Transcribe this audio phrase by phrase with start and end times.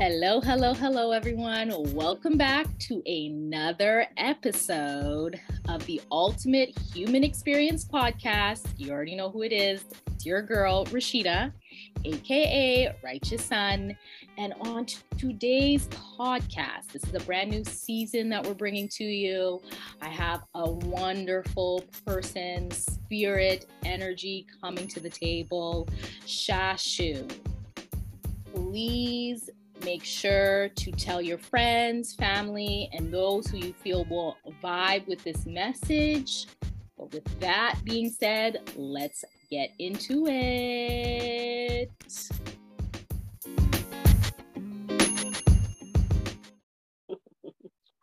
[0.00, 1.72] Hello, hello, hello, everyone.
[1.92, 8.68] Welcome back to another episode of the Ultimate Human Experience Podcast.
[8.76, 9.84] You already know who it is.
[10.06, 11.52] It's your girl, Rashida,
[12.04, 13.96] aka Righteous Sun.
[14.36, 14.86] And on
[15.18, 19.60] today's podcast, this is a brand new season that we're bringing to you.
[20.00, 25.88] I have a wonderful person, spirit, energy coming to the table,
[26.24, 27.28] Shashu
[28.54, 29.50] please
[29.84, 35.22] make sure to tell your friends, family, and those who you feel will vibe with
[35.24, 36.46] this message.
[36.96, 41.90] But with that being said, let's get into it.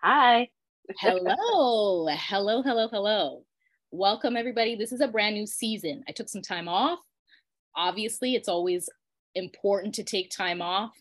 [0.02, 0.50] Hi.
[1.00, 2.08] hello.
[2.10, 3.44] Hello, hello, hello.
[3.92, 4.76] Welcome, everybody.
[4.76, 6.04] This is a brand new season.
[6.08, 7.00] I took some time off.
[7.76, 8.90] Obviously, it's always
[9.34, 10.92] important to take time off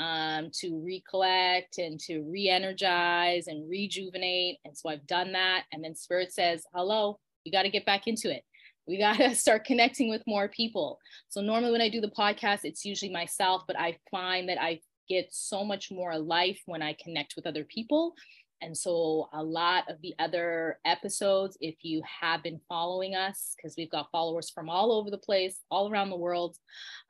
[0.00, 4.56] um, to recollect and to re-energize and rejuvenate.
[4.64, 5.64] And so I've done that.
[5.72, 8.42] And then Spirit says, hello, you got to get back into it.
[8.88, 10.98] We got to start connecting with more people.
[11.28, 14.80] So normally when I do the podcast, it's usually myself, but I find that I
[15.06, 18.14] get so much more life when I connect with other people
[18.62, 23.74] and so, a lot of the other episodes, if you have been following us, because
[23.76, 26.56] we've got followers from all over the place, all around the world,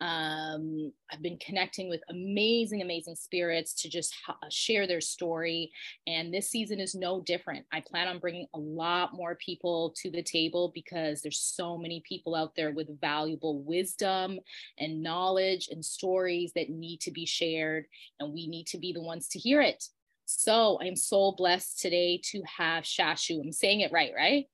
[0.01, 5.73] um, I've been connecting with amazing, amazing spirits to just ha- share their story.
[6.07, 7.67] And this season is no different.
[7.73, 12.03] I plan on bringing a lot more people to the table because there's so many
[12.09, 14.39] people out there with valuable wisdom
[14.79, 17.87] and knowledge and stories that need to be shared.
[18.21, 19.85] And we need to be the ones to hear it.
[20.39, 23.41] So I'm so blessed today to have Shashu.
[23.41, 24.47] I'm saying it right, right?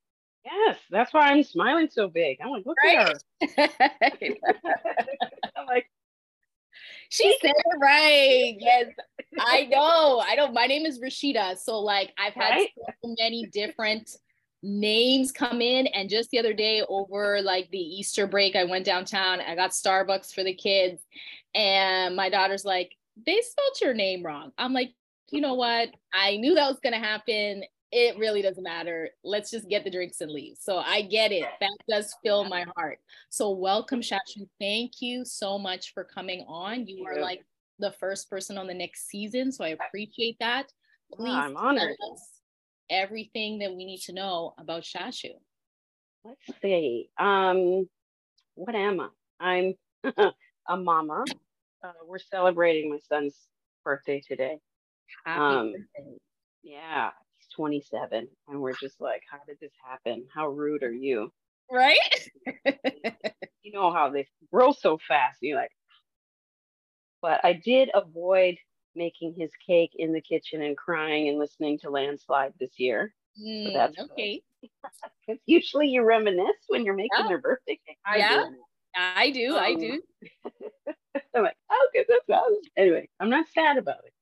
[0.44, 2.38] Yes, that's why I'm smiling so big.
[2.40, 2.98] I'm like, look right?
[2.98, 3.68] at her.
[5.56, 5.86] I'm like,
[7.08, 8.56] she said it right.
[8.58, 8.86] Yes,
[9.38, 10.22] I know.
[10.24, 10.50] I know.
[10.52, 11.58] My name is Rashida.
[11.58, 12.68] So, like, I've had right?
[12.76, 14.10] so many different
[14.62, 15.86] names come in.
[15.88, 19.40] And just the other day, over like the Easter break, I went downtown.
[19.40, 21.02] I got Starbucks for the kids.
[21.54, 22.92] And my daughter's like,
[23.24, 24.52] they spelled your name wrong.
[24.58, 24.92] I'm like,
[25.30, 25.88] you know what?
[26.12, 27.64] I knew that was going to happen.
[27.92, 29.10] It really doesn't matter.
[29.24, 30.56] Let's just get the drinks and leave.
[30.60, 31.44] So I get it.
[31.60, 32.98] That does fill my heart.
[33.30, 34.48] So welcome, Shashu.
[34.60, 36.86] Thank you so much for coming on.
[36.86, 37.44] You are like
[37.78, 39.52] the first person on the next season.
[39.52, 40.72] So I appreciate that.
[41.12, 41.96] Please I'm honored.
[42.00, 42.40] tell us
[42.90, 45.30] everything that we need to know about Shashu.
[46.24, 47.08] Let's see.
[47.18, 47.88] Um,
[48.54, 49.08] what am I?
[49.38, 49.74] I'm
[50.68, 51.24] a mama.
[51.84, 53.36] Uh, we're celebrating my son's
[53.84, 54.58] birthday today.
[55.26, 55.74] Um.
[56.62, 58.28] Yeah, he's 27.
[58.48, 60.26] And we're just like, how did this happen?
[60.34, 61.32] How rude are you?
[61.70, 61.98] Right?
[63.62, 65.38] you know how they grow so fast.
[65.40, 65.70] You're like,
[67.22, 68.56] but I did avoid
[68.96, 73.14] making his cake in the kitchen and crying and listening to landslide this year.
[73.40, 74.42] Mm, so that's okay.
[75.26, 77.28] Because usually you reminisce when you're making yeah.
[77.28, 77.98] their birthday cake.
[78.04, 78.56] I yeah, do.
[78.96, 79.56] I do.
[79.56, 80.02] Um, I do.
[81.34, 82.20] I'm like, oh, goodness.
[82.76, 84.12] Anyway, I'm not sad about it.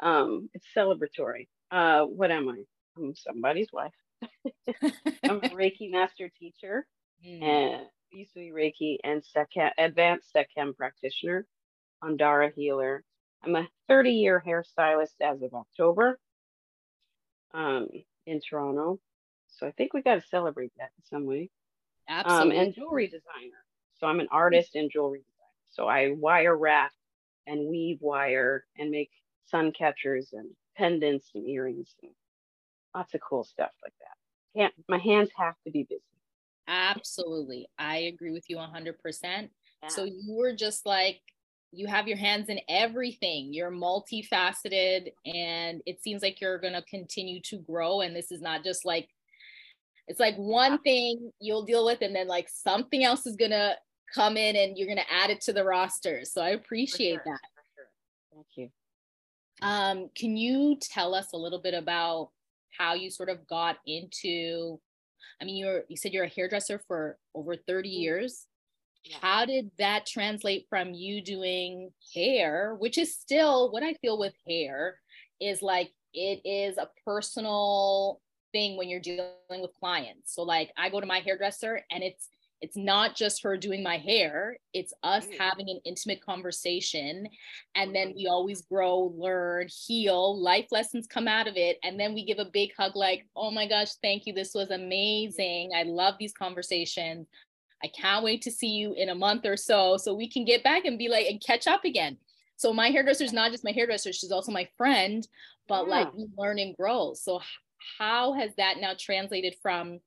[0.00, 1.48] Um, it's celebratory.
[1.70, 2.62] Uh, what am I?
[2.96, 3.92] I'm somebody's wife.
[4.22, 6.86] I'm a Reiki master teacher
[7.26, 7.42] mm.
[7.42, 11.46] and used to be Reiki and Sekhem, advanced Sekhem practitioner,
[12.02, 13.04] Andara healer.
[13.44, 16.18] I'm a 30 year hairstylist as of October
[17.52, 17.88] um,
[18.26, 19.00] in Toronto.
[19.48, 21.50] So I think we got to celebrate that in some way.
[22.08, 22.58] Absolutely.
[22.58, 23.64] Um, and jewelry designer.
[23.98, 25.34] So I'm an artist and jewelry designer.
[25.72, 26.92] So I wire wrap
[27.46, 29.10] and weave wire and make
[29.46, 32.12] sun catchers and pendants and earrings and
[32.94, 34.58] lots of cool stuff like that.
[34.58, 36.02] Can't my hands have to be busy.
[36.66, 37.68] Absolutely.
[37.78, 38.94] I agree with you 100%.
[39.22, 39.88] Yeah.
[39.88, 41.20] So you were just like
[41.72, 43.52] you have your hands in everything.
[43.52, 48.40] You're multifaceted and it seems like you're going to continue to grow and this is
[48.40, 49.08] not just like
[50.06, 53.74] it's like one thing you'll deal with and then like something else is going to
[54.14, 56.24] come in and you're going to add it to the roster.
[56.24, 57.22] So I appreciate sure.
[57.24, 57.40] that.
[57.74, 57.86] Sure.
[58.32, 58.68] Thank you.
[59.64, 62.30] Um, can you tell us a little bit about
[62.78, 64.78] how you sort of got into?
[65.40, 68.00] I mean, you're you said you're a hairdresser for over 30 mm-hmm.
[68.00, 68.46] years.
[69.04, 69.16] Yeah.
[69.20, 74.34] How did that translate from you doing hair, which is still what I feel with
[74.46, 74.98] hair
[75.40, 78.20] is like it is a personal
[78.52, 80.34] thing when you're dealing with clients.
[80.34, 82.28] So like I go to my hairdresser and it's
[82.64, 85.38] it's not just her doing my hair, it's us mm.
[85.38, 87.28] having an intimate conversation.
[87.74, 91.76] And then we always grow, learn, heal, life lessons come out of it.
[91.84, 94.32] And then we give a big hug, like, oh my gosh, thank you.
[94.32, 95.72] This was amazing.
[95.76, 97.26] I love these conversations.
[97.82, 100.64] I can't wait to see you in a month or so so we can get
[100.64, 102.16] back and be like and catch up again.
[102.56, 105.28] So my hairdresser is not just my hairdresser; she's also my friend.
[105.68, 105.90] But yeah.
[105.90, 106.08] like
[106.38, 107.12] learn and grow.
[107.12, 107.40] So
[107.98, 109.98] how has that now translated from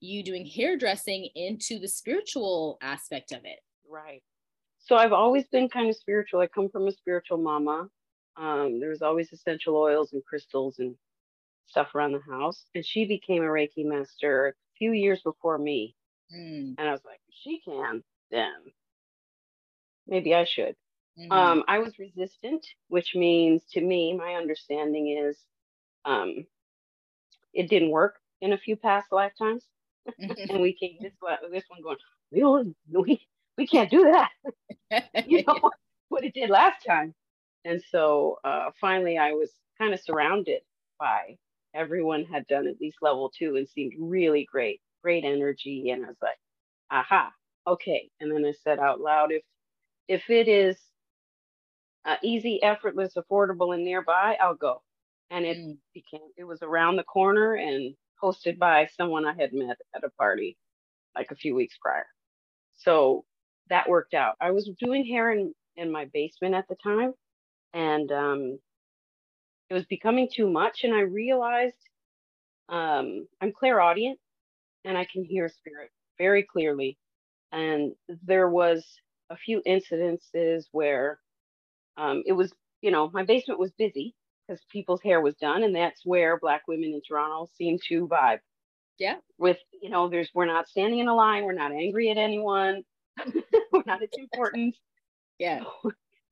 [0.00, 3.60] you doing hairdressing into the spiritual aspect of it?
[3.88, 4.22] Right.
[4.78, 6.40] So I've always been kind of spiritual.
[6.40, 7.88] I come from a spiritual mama.
[8.36, 10.94] Um, there was always essential oils and crystals and
[11.66, 12.64] stuff around the house.
[12.74, 15.94] And she became a Reiki master a few years before me.
[16.34, 16.74] Mm.
[16.78, 18.54] And I was like, she can, then
[20.06, 20.76] maybe I should.
[21.18, 21.32] Mm-hmm.
[21.32, 25.36] Um, I was resistant, which means to me, my understanding is
[26.04, 26.46] um,
[27.52, 29.64] it didn't work in a few past lifetimes.
[30.18, 31.96] And we came this one, this one going,
[32.30, 33.20] we don't we
[33.56, 34.30] we can't do that.
[35.26, 35.70] you know
[36.08, 37.14] what it did last time.
[37.64, 40.62] And so uh, finally I was kind of surrounded
[40.98, 41.36] by
[41.74, 45.90] everyone had done at least level two and seemed really great, great energy.
[45.90, 46.38] And I was like,
[46.90, 47.32] aha,
[47.66, 48.10] okay.
[48.20, 49.42] And then I said out loud, if
[50.08, 50.76] if it is
[52.04, 54.82] uh, easy, effortless, affordable, and nearby, I'll go.
[55.30, 55.76] And it mm.
[55.94, 60.10] became it was around the corner and hosted by someone I had met at a
[60.10, 60.56] party
[61.16, 62.06] like a few weeks prior.
[62.78, 63.24] So
[63.70, 64.36] that worked out.
[64.40, 67.14] I was doing hair in in my basement at the time,
[67.74, 68.58] and um,
[69.70, 71.76] it was becoming too much and i realized
[72.68, 74.18] um, i'm clairaudient
[74.84, 76.98] and i can hear spirit very clearly
[77.52, 77.92] and
[78.24, 78.84] there was
[79.30, 81.20] a few incidences where
[81.98, 82.52] um, it was
[82.82, 84.14] you know my basement was busy
[84.50, 88.38] because people's hair was done and that's where black women in toronto seem to vibe
[88.98, 92.18] yeah with you know there's we're not standing in a line we're not angry at
[92.18, 92.82] anyone
[93.72, 94.74] we're not as important
[95.38, 95.62] yeah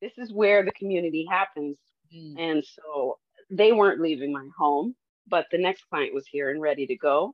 [0.01, 1.77] this is where the community happens
[2.13, 2.35] mm.
[2.37, 3.17] and so
[3.49, 4.95] they weren't leaving my home,
[5.27, 7.33] but the next client was here and ready to go.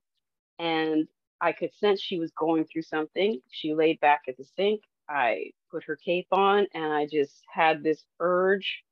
[0.59, 1.07] And
[1.41, 3.39] I could sense she was going through something.
[3.49, 4.81] She laid back at the sink.
[5.09, 8.83] I put her cape on and I just had this urge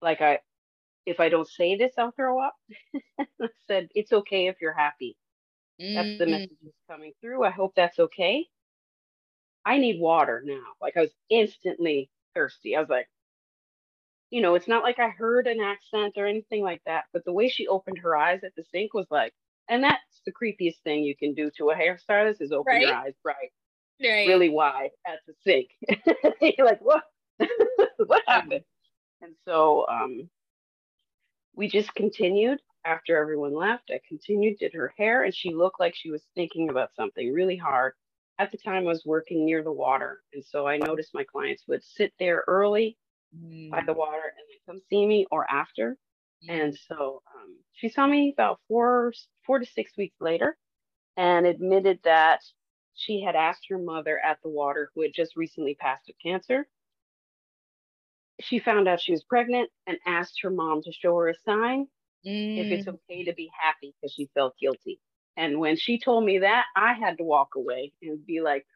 [0.00, 0.38] like I
[1.08, 2.54] if I don't say this, I'll throw up.
[3.20, 5.16] I said, it's okay if you're happy.
[5.80, 5.94] Mm-hmm.
[5.94, 6.32] That's the mm-hmm.
[6.32, 7.44] message coming through.
[7.44, 8.46] I hope that's okay.
[9.64, 10.64] I need water now.
[10.80, 12.76] Like I was instantly thirsty.
[12.76, 13.08] I was like,
[14.30, 17.32] you know, it's not like I heard an accent or anything like that, but the
[17.32, 19.32] way she opened her eyes at the sink was like,
[19.68, 22.82] and that's the creepiest thing you can do to a hairstylist is open right?
[22.82, 23.52] your eyes bright,
[24.02, 24.28] right.
[24.28, 25.68] really wide at the sink.
[26.58, 27.04] You're like, what?
[28.06, 28.64] what happened?
[29.22, 30.28] And so um,
[31.58, 33.90] we just continued after everyone left.
[33.90, 37.56] I continued, did her hair, and she looked like she was thinking about something really
[37.56, 37.94] hard.
[38.38, 40.22] At the time, I was working near the water.
[40.32, 42.96] And so I noticed my clients would sit there early
[43.36, 43.70] mm.
[43.70, 45.98] by the water and then come see me or after.
[46.48, 46.62] Mm.
[46.62, 49.12] And so um, she saw me about four
[49.44, 50.56] four to six weeks later
[51.16, 52.40] and admitted that
[52.94, 56.68] she had asked her mother at the water who had just recently passed of cancer.
[58.40, 61.86] She found out she was pregnant and asked her mom to show her a sign
[62.26, 62.58] mm.
[62.58, 62.94] if it's mm.
[62.94, 65.00] okay to be happy because she felt guilty.
[65.36, 68.66] And when she told me that, I had to walk away and be like,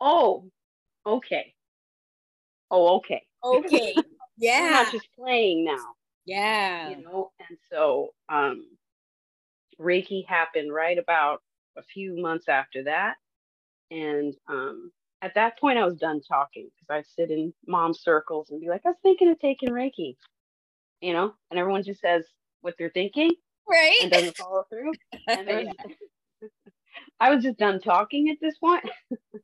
[0.00, 0.50] oh,
[1.06, 1.54] okay.
[2.70, 3.94] Oh, okay okay.
[4.38, 4.60] Yeah.
[4.60, 5.94] We're not just playing now.
[6.26, 6.90] Yeah.
[6.90, 8.66] You know, and so um
[9.80, 11.40] Reiki happened right about
[11.78, 13.14] a few months after that.
[13.90, 14.92] And um
[15.26, 18.68] at that point I was done talking because I'd sit in mom circles and be
[18.68, 20.16] like, I was thinking of taking Reiki.
[21.00, 22.24] You know, and everyone just says
[22.60, 23.32] what they're thinking.
[23.68, 23.98] Right.
[24.02, 24.92] And doesn't follow through.
[25.28, 25.72] And then
[27.20, 28.88] I was just done talking at this point.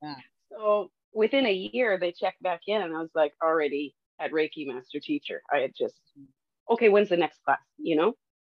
[0.02, 0.14] Yeah.
[0.52, 4.66] so within a year they checked back in and I was like already at Reiki
[4.66, 5.42] master teacher.
[5.52, 6.00] I had just,
[6.70, 7.58] okay, when's the next class?
[7.76, 8.14] You know,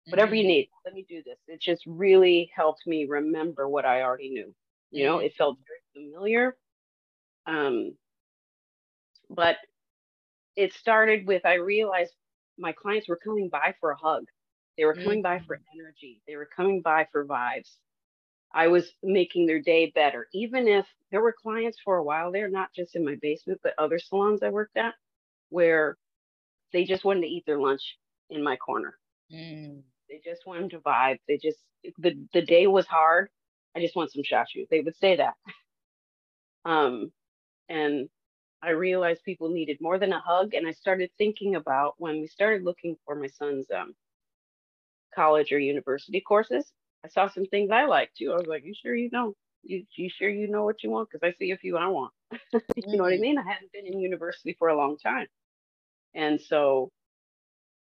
[0.09, 0.49] whatever you mm-hmm.
[0.49, 1.38] need, let me do this.
[1.47, 4.52] It just really helped me remember what I already knew.
[4.91, 5.26] You know, mm-hmm.
[5.26, 6.57] it felt very familiar.
[7.46, 7.96] Um,
[9.30, 9.56] but
[10.56, 12.12] it started with I realized
[12.58, 14.25] my clients were coming by for a hug.
[14.76, 15.38] They were coming mm-hmm.
[15.38, 15.80] by for mm-hmm.
[15.80, 16.20] energy.
[16.26, 17.70] They were coming by for vibes.
[18.54, 20.28] I was making their day better.
[20.34, 23.75] Even if there were clients for a while there, not just in my basement, but
[23.78, 24.94] other salons I worked at,
[25.49, 25.96] where
[26.72, 27.96] they just wanted to eat their lunch
[28.30, 28.99] in my corner.
[29.32, 29.82] Mm.
[30.08, 31.18] They just wanted to vibe.
[31.26, 31.58] They just
[31.99, 33.28] the the day was hard.
[33.75, 34.68] I just want some shashu.
[34.70, 35.34] They would say that.
[36.64, 37.11] Um,
[37.69, 38.09] and
[38.62, 42.28] I realized people needed more than a hug, and I started thinking about when we
[42.28, 43.95] started looking for my son's um,
[45.14, 46.73] college or university courses.
[47.04, 48.33] I saw some things I liked too.
[48.33, 49.35] I was like, "You sure you know?
[49.64, 51.09] You you sure you know what you want?
[51.11, 52.12] Because I see a few I want.
[52.52, 53.23] you know what I mm-hmm.
[53.23, 53.38] mean?
[53.38, 55.26] I hadn't been in university for a long time,
[56.14, 56.90] and so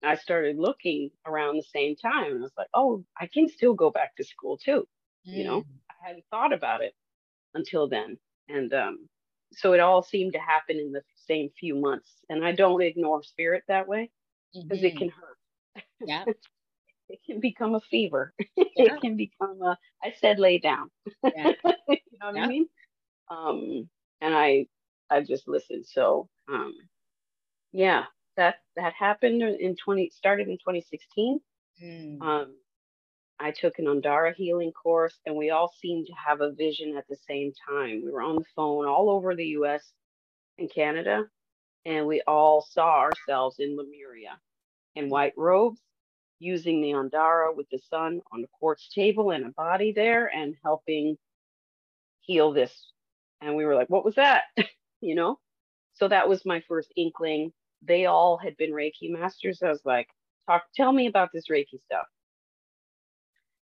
[0.04, 2.33] I started looking around the same time.
[2.33, 4.87] And I was like, "Oh, I can still go back to school too."
[5.28, 5.37] Mm.
[5.37, 5.66] You know, mm.
[5.90, 6.95] I hadn't thought about it
[7.54, 8.16] until then,
[8.49, 9.09] and um,
[9.54, 12.11] so it all seemed to happen in the same few months.
[12.28, 14.11] And I don't ignore spirit that way
[14.54, 14.87] because mm-hmm.
[14.87, 15.85] it can hurt.
[16.04, 16.25] Yeah.
[17.09, 18.35] it can become a fever.
[18.75, 18.94] Yeah.
[18.94, 20.90] it can become a I said lay down.
[21.25, 21.52] Yeah.
[21.88, 22.44] you know what yeah.
[22.44, 22.68] I mean?
[23.30, 23.88] Um
[24.21, 24.66] and I
[25.11, 25.87] I just listened.
[25.87, 26.75] So um
[27.73, 28.04] yeah,
[28.37, 31.40] that that happened in 20 started in 2016.
[31.82, 32.23] Mm.
[32.23, 32.54] Um
[33.42, 37.08] I took an Andara healing course, and we all seemed to have a vision at
[37.08, 38.02] the same time.
[38.04, 39.92] We were on the phone all over the US
[40.58, 41.25] and Canada,
[41.84, 44.38] and we all saw ourselves in Lemuria
[44.94, 45.80] in white robes,
[46.38, 50.56] using the Andara with the sun on the quartz table and a body there and
[50.62, 51.16] helping
[52.20, 52.92] heal this.
[53.40, 54.42] And we were like, what was that?
[55.00, 55.38] you know?
[55.94, 57.52] So that was my first inkling.
[57.82, 59.62] They all had been Reiki masters.
[59.62, 60.08] I was like,
[60.49, 62.06] talk, tell me about this Reiki stuff.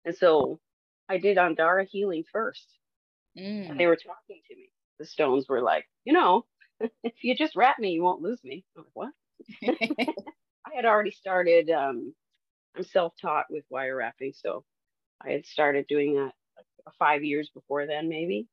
[0.04, 0.60] And so
[1.08, 2.66] I did Andara healing first.
[3.38, 3.70] Mm.
[3.70, 4.70] And they were talking to me.
[4.98, 6.44] The stones were like, you know,
[7.02, 8.64] if you just wrap me, you won't lose me.
[8.76, 9.12] I'm like, what?
[10.66, 12.14] I had already started, um,
[12.76, 14.32] I'm self taught with wire wrapping.
[14.34, 14.64] So
[15.24, 16.32] I had started doing that
[16.98, 18.48] five years before then, maybe.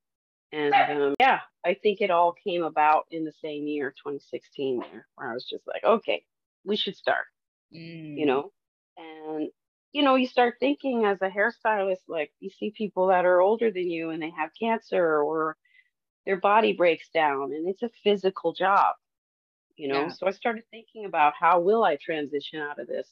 [0.51, 5.07] And um, yeah, I think it all came about in the same year, 2016, there,
[5.15, 6.23] where I was just like, okay,
[6.63, 7.25] we should start,
[7.73, 8.17] mm.
[8.17, 8.51] you know?
[9.95, 13.71] You know, you start thinking as a hairstylist, like you see people that are older
[13.71, 15.55] than you and they have cancer or
[16.25, 18.95] their body breaks down and it's a physical job,
[19.77, 20.01] you know.
[20.01, 20.09] Yeah.
[20.09, 23.07] So I started thinking about how will I transition out of this?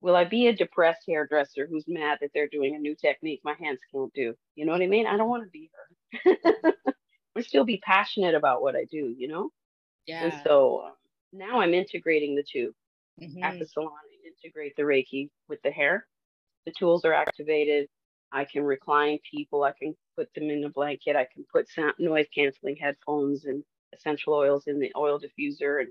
[0.00, 3.54] Will I be a depressed hairdresser who's mad that they're doing a new technique my
[3.60, 4.32] hands can't do?
[4.54, 5.06] You know what I mean?
[5.06, 5.70] I don't want to be
[6.24, 6.72] her.
[7.36, 9.50] I still be passionate about what I do, you know?
[10.06, 10.24] Yeah.
[10.24, 10.92] And so um,
[11.34, 12.74] now I'm integrating the 2
[13.20, 13.42] mm-hmm.
[13.42, 13.92] at the salon
[14.24, 16.06] integrate the Reiki with the hair.
[16.66, 17.88] The tools are activated.
[18.32, 19.64] I can recline people.
[19.64, 21.16] I can put them in a blanket.
[21.16, 25.88] I can put sound, noise canceling headphones and essential oils in the oil diffuser and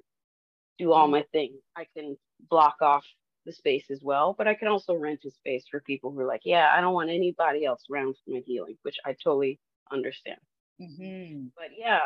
[0.78, 1.14] do all mm-hmm.
[1.14, 1.60] my thing.
[1.76, 2.18] I can
[2.50, 3.06] block off
[3.46, 6.26] the space as well, but I can also rent a space for people who are
[6.26, 9.60] like, yeah, I don't want anybody else around for my healing, which I totally
[9.92, 10.40] understand.
[10.82, 11.48] Mm-hmm.
[11.56, 12.02] But yeah,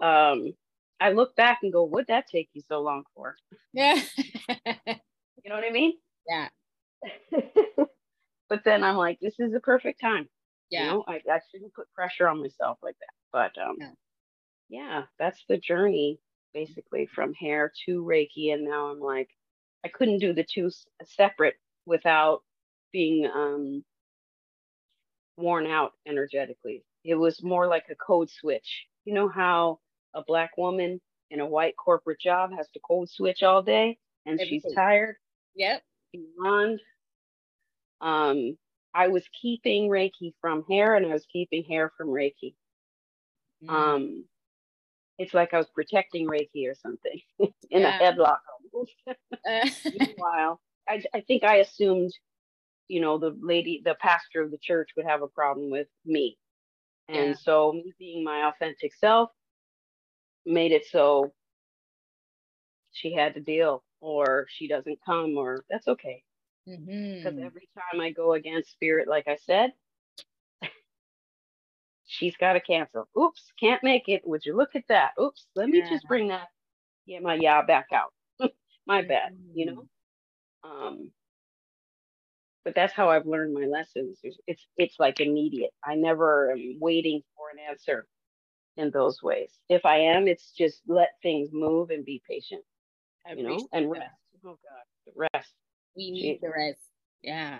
[0.00, 0.54] um,
[1.00, 3.36] I look back and go, what'd that take you so long for?
[3.72, 4.00] Yeah.
[5.44, 5.94] You know what I mean?
[6.28, 6.48] Yeah.
[8.48, 10.28] but then I'm like, this is the perfect time.
[10.70, 10.84] Yeah.
[10.84, 13.14] You know, I, I shouldn't put pressure on myself like that.
[13.32, 13.90] But um, yeah.
[14.68, 16.18] yeah, that's the journey
[16.54, 18.52] basically from hair to Reiki.
[18.52, 19.30] And now I'm like,
[19.84, 20.70] I couldn't do the two
[21.04, 21.54] separate
[21.86, 22.42] without
[22.92, 23.84] being um,
[25.36, 26.84] worn out energetically.
[27.04, 28.86] It was more like a code switch.
[29.04, 29.78] You know how
[30.14, 34.40] a black woman in a white corporate job has to code switch all day and
[34.40, 34.60] Everything.
[34.60, 35.16] she's tired?
[35.54, 35.82] Yep.
[36.12, 36.80] Beyond.
[38.00, 38.56] Um,
[38.94, 42.54] I was keeping Reiki from hair and I was keeping hair from Reiki.
[43.64, 43.70] Mm.
[43.70, 44.24] Um,
[45.18, 47.20] it's like I was protecting Reiki or something
[47.70, 47.98] in yeah.
[47.98, 48.38] a headlock.
[49.98, 52.12] Meanwhile, I, I think I assumed,
[52.88, 56.38] you know, the lady, the pastor of the church would have a problem with me.
[57.08, 57.36] And yeah.
[57.40, 59.30] so me being my authentic self
[60.44, 61.32] made it so
[62.92, 66.22] she had to deal or she doesn't come or that's okay.
[66.66, 67.44] Because mm-hmm.
[67.44, 69.70] every time i go against spirit like i said
[72.06, 74.26] she's got to cancel oops can't make it.
[74.26, 75.12] Would you look at that?
[75.20, 75.88] Oops let me yeah.
[75.88, 76.48] just bring that
[77.06, 78.12] get my yeah back out.
[78.86, 79.58] My bad mm-hmm.
[79.58, 79.88] you know?
[80.62, 81.10] Um
[82.64, 85.70] but that's how i've learned my lessons it's it's like immediate.
[85.82, 88.06] I never am waiting for an answer
[88.76, 89.52] in those ways.
[89.70, 92.62] If i am it's just let things move and be patient
[93.36, 94.10] You know, and rest.
[94.44, 94.58] Oh God,
[95.06, 95.52] the rest.
[95.96, 96.80] We need the rest.
[97.22, 97.58] Yeah.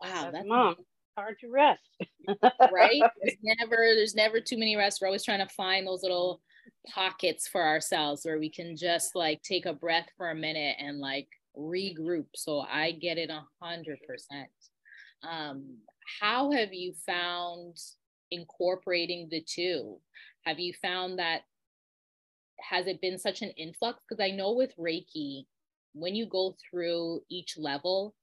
[0.00, 0.76] Wow, that's, that's mom.
[1.16, 1.80] Hard to rest,
[2.72, 3.02] right?
[3.22, 5.00] There's never, there's never too many rests.
[5.00, 6.40] We're always trying to find those little
[6.88, 10.98] pockets for ourselves where we can just like take a breath for a minute and
[10.98, 12.26] like regroup.
[12.34, 14.48] So I get it a hundred percent.
[15.22, 15.76] Um,
[16.20, 17.76] how have you found
[18.30, 19.98] incorporating the two?
[20.44, 21.42] Have you found that
[22.62, 24.02] has it been such an influx?
[24.08, 25.46] Because I know with Reiki,
[25.94, 28.14] when you go through each level,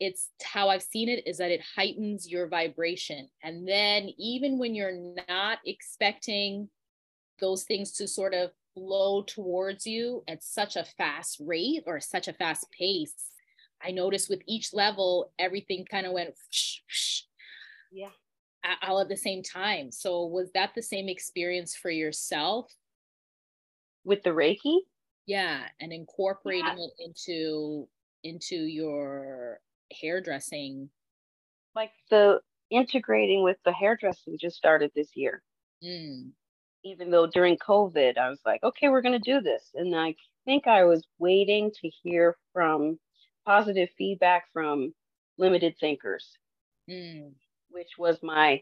[0.00, 3.28] it's how I've seen it is that it heightens your vibration.
[3.42, 6.68] And then even when you're not expecting
[7.40, 12.28] those things to sort of flow towards you at such a fast rate or such
[12.28, 13.14] a fast pace,
[13.82, 17.22] I noticed with each level, everything kind of went whoosh, whoosh,
[17.92, 18.10] yeah
[18.82, 19.90] all at the same time.
[19.90, 22.72] So was that the same experience for yourself?
[24.08, 24.78] With the Reiki.
[25.26, 26.86] Yeah, and incorporating yeah.
[26.86, 27.86] it into
[28.24, 29.60] into your
[29.92, 30.88] hairdressing.
[31.76, 35.42] Like the integrating with the hairdressing just started this year.
[35.84, 36.32] Mm.
[36.84, 39.70] even though during COVID, I was like, okay, we're going to do this.
[39.74, 42.98] And I think I was waiting to hear from
[43.46, 44.92] positive feedback from
[45.36, 46.36] limited thinkers,
[46.90, 47.30] mm.
[47.70, 48.60] which was my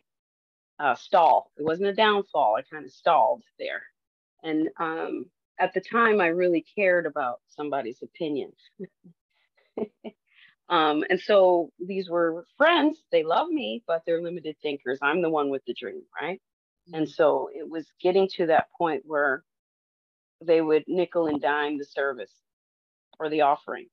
[0.78, 1.52] uh, stall.
[1.56, 2.56] It wasn't a downfall.
[2.56, 3.82] I kind of stalled there.
[4.42, 5.26] And um,
[5.58, 8.52] at the time, I really cared about somebody's opinion.
[10.68, 12.98] um, and so these were friends.
[13.10, 14.98] They love me, but they're limited thinkers.
[15.02, 16.40] I'm the one with the dream, right?
[16.88, 16.94] Mm-hmm.
[16.94, 19.44] And so it was getting to that point where
[20.44, 22.32] they would nickel and dime the service
[23.18, 23.86] or the offering.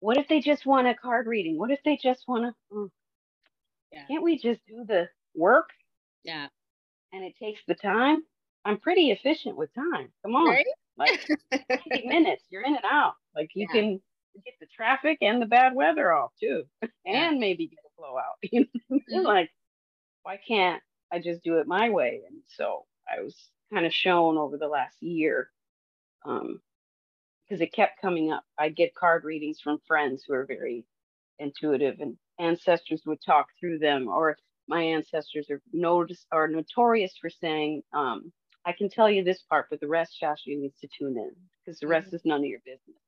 [0.00, 1.58] What if they just want a card reading?
[1.58, 2.76] What if they just want to?
[2.76, 2.90] Oh,
[3.92, 4.06] yeah.
[4.08, 5.70] Can't we just do the work?
[6.24, 6.46] Yeah.
[7.12, 8.22] And it takes the time.
[8.64, 10.10] I'm pretty efficient with time.
[10.22, 10.48] Come on.
[10.48, 10.66] Right?
[11.00, 11.26] Like
[11.88, 13.14] 20 minutes, you're in and out.
[13.34, 13.80] Like you yeah.
[13.80, 14.00] can
[14.44, 17.30] get the traffic and the bad weather off too, and yeah.
[17.30, 18.36] maybe get a blowout.
[18.42, 18.98] you know?
[18.98, 19.26] mm-hmm.
[19.26, 19.50] Like,
[20.22, 22.20] why can't I just do it my way?
[22.28, 23.34] And so I was
[23.72, 25.50] kind of shown over the last year,
[26.26, 26.60] um,
[27.48, 28.44] because it kept coming up.
[28.58, 30.84] I'd get card readings from friends who are very
[31.38, 34.36] intuitive, and ancestors would talk through them, or
[34.68, 38.30] my ancestors are notice are notorious for saying, um,
[38.66, 41.30] I can tell you this part, but the rest Shashu needs to tune in
[41.64, 42.16] because the rest mm-hmm.
[42.16, 43.00] is none of your business.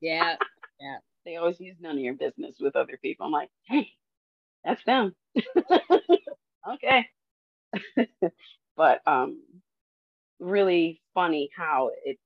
[0.00, 0.36] Yeah.
[0.80, 0.96] Yeah.
[1.24, 3.24] they always use none of your business with other people.
[3.24, 3.88] I'm like, hey,
[4.64, 5.14] that's them.
[6.72, 7.06] okay.
[8.76, 9.40] but um
[10.40, 12.18] really funny how it,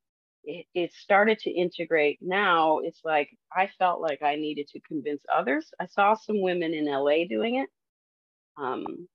[0.44, 2.18] it it started to integrate.
[2.22, 5.66] Now it's like I felt like I needed to convince others.
[5.78, 7.68] I saw some women in LA doing it.
[8.56, 9.06] Um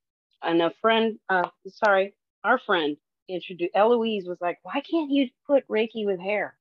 [0.43, 2.13] and a friend, uh, sorry,
[2.43, 2.95] our friend
[3.33, 6.55] introduced Eloise was like, why can't you put Reiki with hair?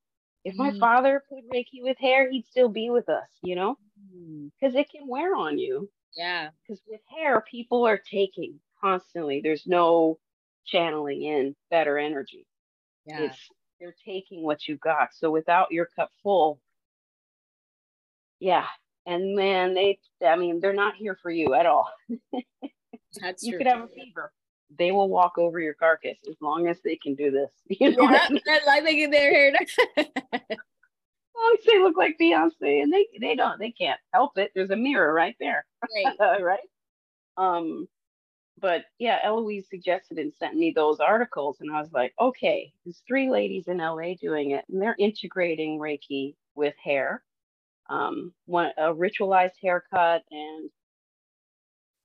[0.45, 0.81] If my mm.
[0.81, 3.77] father put Reiki with hair, he'd still be with us, you know,
[4.61, 4.81] because mm.
[4.81, 5.91] it can wear on you.
[6.17, 6.49] Yeah.
[6.63, 9.41] Because with hair, people are taking constantly.
[9.41, 10.19] There's no
[10.65, 12.47] channeling in better energy.
[13.07, 13.21] Yeah.
[13.25, 13.39] It's
[13.79, 15.09] they're taking what you got.
[15.13, 16.61] So without your cup full,
[18.39, 18.67] yeah.
[19.07, 21.91] And man, they I mean, they're not here for you at all.
[23.21, 23.59] That's you true.
[23.59, 24.33] could have a fever
[24.79, 27.51] they will walk over your carcass as long as they can do this.
[27.81, 28.43] You know yeah, I mean?
[28.67, 29.53] like they get their hair.
[31.37, 34.53] oh, they look like Beyonce, and they they don't they can't help it.
[34.55, 35.65] There's a mirror right there,
[36.21, 36.43] right?
[36.43, 36.59] right?
[37.37, 37.89] Um,
[38.61, 43.03] but yeah, Eloise suggested and sent me those articles, and I was like, okay, there's
[43.07, 47.23] three ladies in LA doing it, and they're integrating Reiki with hair,
[47.89, 50.71] um, one a ritualized haircut and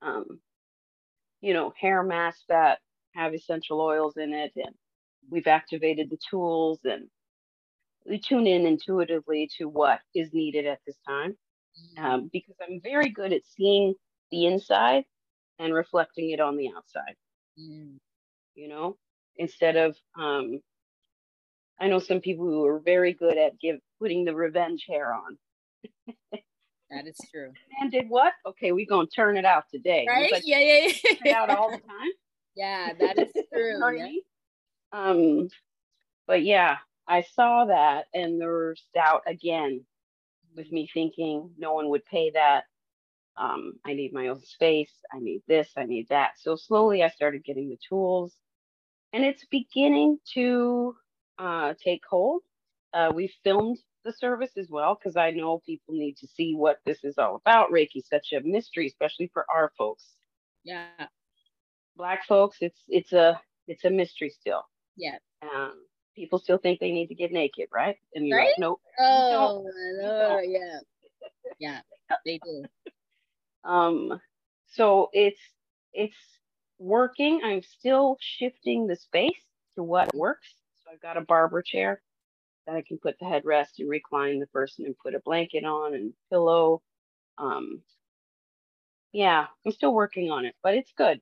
[0.01, 0.39] um,
[1.45, 2.79] you know, hair masks that
[3.13, 4.51] have essential oils in it.
[4.55, 4.73] And
[5.29, 7.07] we've activated the tools and
[8.03, 11.37] we tune in intuitively to what is needed at this time.
[11.97, 13.93] Um, because I'm very good at seeing
[14.31, 15.03] the inside
[15.59, 17.15] and reflecting it on the outside.
[17.59, 17.97] Mm.
[18.55, 18.97] You know,
[19.35, 20.61] instead of um,
[21.79, 25.37] I know some people who are very good at give putting the revenge hair on.
[26.91, 27.51] That is true.
[27.79, 28.33] And did what?
[28.45, 30.05] Okay, we're gonna turn it out today.
[30.07, 30.31] Right?
[30.31, 30.91] Like, yeah, yeah,
[31.23, 31.41] yeah.
[31.41, 32.09] out all the time.
[32.57, 33.97] Yeah, that is true.
[33.97, 34.09] yeah.
[34.93, 35.49] Um,
[36.25, 39.85] but yeah, I saw that, and there was doubt again,
[40.55, 42.63] with me thinking no one would pay that.
[43.35, 44.93] Um, I need my own space.
[45.13, 45.69] I need this.
[45.75, 46.39] I need that.
[46.39, 48.33] So slowly, I started getting the tools,
[49.11, 50.95] and it's beginning to
[51.37, 52.43] uh, take hold.
[52.93, 56.79] Uh, we filmed the service as well because I know people need to see what
[56.85, 57.71] this is all about.
[57.71, 60.05] Reiki's such a mystery, especially for our folks.
[60.63, 61.07] Yeah.
[61.97, 64.61] Black folks, it's it's a it's a mystery still.
[64.95, 65.17] Yeah.
[65.41, 65.73] Um,
[66.15, 67.97] people still think they need to get naked, right?
[68.13, 68.47] And you're right?
[68.47, 68.79] like, nope.
[68.99, 69.65] Oh,
[70.01, 70.79] no, yeah.
[71.59, 71.79] Yeah,
[72.25, 72.63] they do.
[73.63, 74.21] Um,
[74.73, 75.41] so it's
[75.91, 76.15] it's
[76.77, 77.41] working.
[77.43, 79.33] I'm still shifting the space
[79.75, 80.47] to what works.
[80.83, 82.03] So I've got a barber chair
[82.65, 85.93] that I can put the headrest and recline the person and put a blanket on
[85.93, 86.81] and pillow.
[87.37, 87.81] Um,
[89.11, 91.21] yeah, I'm still working on it, but it's good.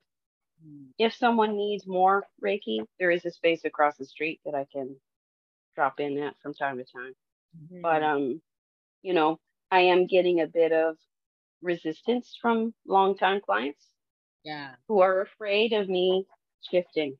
[0.66, 0.88] Mm.
[0.98, 4.96] If someone needs more Reiki, there is a space across the street that I can
[5.76, 7.14] drop in at from time to time.
[7.58, 7.82] Mm-hmm.
[7.82, 8.42] But um,
[9.02, 9.40] you know,
[9.72, 10.98] I am getting a bit of
[11.62, 13.86] resistance from longtime clients.
[14.44, 14.72] Yeah.
[14.88, 16.26] Who are afraid of me
[16.70, 17.18] shifting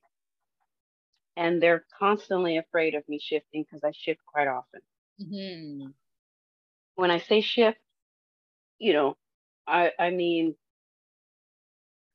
[1.36, 4.82] and they're constantly afraid of me shifting because I shift quite often.
[5.22, 5.88] Mm-hmm.
[6.96, 7.80] When I say shift,
[8.80, 9.18] you know,
[9.68, 10.56] I I mean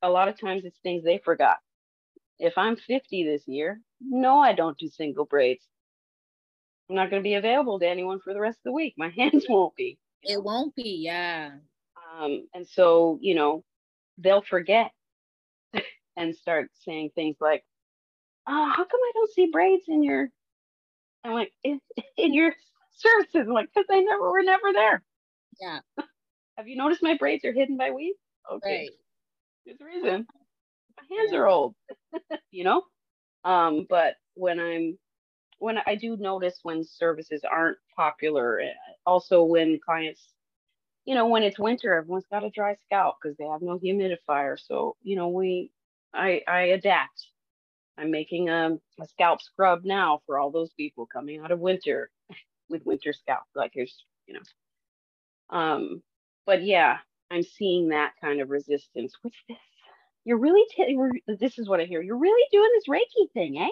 [0.01, 1.57] a lot of times it's things they forgot.
[2.39, 5.65] If I'm 50 this year, no, I don't do single braids.
[6.89, 8.95] I'm not going to be available to anyone for the rest of the week.
[8.97, 9.97] My hands won't be.
[10.23, 11.51] It won't be, yeah.
[12.17, 13.63] Um, and so, you know,
[14.17, 14.91] they'll forget
[16.17, 17.63] and start saying things like,
[18.49, 20.29] oh, how come I don't see braids in your
[21.23, 21.79] I'm like, in,
[22.17, 22.53] in your
[22.97, 23.47] services?
[23.47, 25.03] I'm like, because they never were never there.
[25.59, 25.79] Yeah.
[26.57, 28.15] Have you noticed my braids are hidden by weave?
[28.51, 28.79] Okay.
[28.79, 28.89] Right.
[29.65, 30.27] There's a reason.
[30.97, 31.39] My hands yeah.
[31.39, 31.75] are old.
[32.51, 32.83] you know?
[33.43, 34.97] Um, but when I'm
[35.59, 38.73] when I do notice when services aren't popular, eh,
[39.05, 40.21] also when clients,
[41.05, 44.57] you know, when it's winter, everyone's got a dry scalp because they have no humidifier.
[44.59, 45.71] So, you know, we
[46.13, 47.27] I I adapt
[47.99, 52.09] I'm making a, a scalp scrub now for all those people coming out of winter
[52.69, 53.43] with winter scalp.
[53.55, 55.57] Like there's, you know.
[55.57, 56.01] Um,
[56.45, 56.97] but yeah,
[57.29, 59.13] I'm seeing that kind of resistance.
[59.21, 59.57] What's this?
[60.25, 62.01] You're really, t- this is what I hear.
[62.01, 63.69] You're really doing this Reiki thing, eh?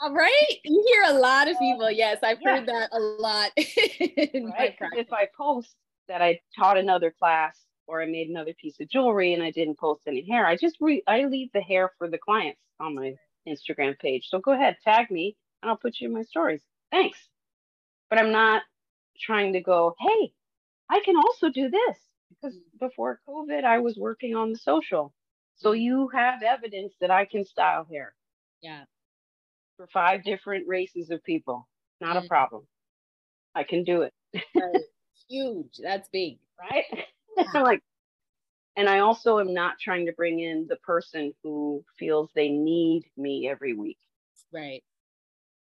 [0.00, 0.58] All right.
[0.64, 1.90] You hear a lot of people.
[1.90, 2.56] Yes, I've yeah.
[2.56, 3.52] heard that a lot.
[3.56, 4.74] right.
[4.96, 5.76] If I post
[6.08, 7.56] that I taught another class
[7.86, 10.76] or I made another piece of jewelry and I didn't post any hair, I just
[10.80, 13.14] re- I leave the hair for the clients on my
[13.48, 14.28] Instagram page.
[14.28, 16.62] So go ahead, tag me, and I'll put you in my stories.
[16.90, 17.18] Thanks.
[18.10, 18.62] But I'm not
[19.18, 20.32] trying to go, hey,
[20.90, 21.96] I can also do this
[22.28, 25.12] because before COVID, I was working on the social.
[25.56, 28.14] So you have evidence that I can style hair.
[28.60, 28.84] Yeah.
[29.76, 31.68] For five different races of people.
[32.00, 32.24] Not mm.
[32.24, 32.66] a problem.
[33.54, 34.12] I can do it.
[35.28, 35.78] Huge.
[35.82, 36.38] That's big.
[36.60, 36.84] Right?
[37.36, 37.44] Yeah.
[37.54, 37.82] I'm like,
[38.76, 43.04] and I also am not trying to bring in the person who feels they need
[43.16, 43.98] me every week.
[44.52, 44.82] Right.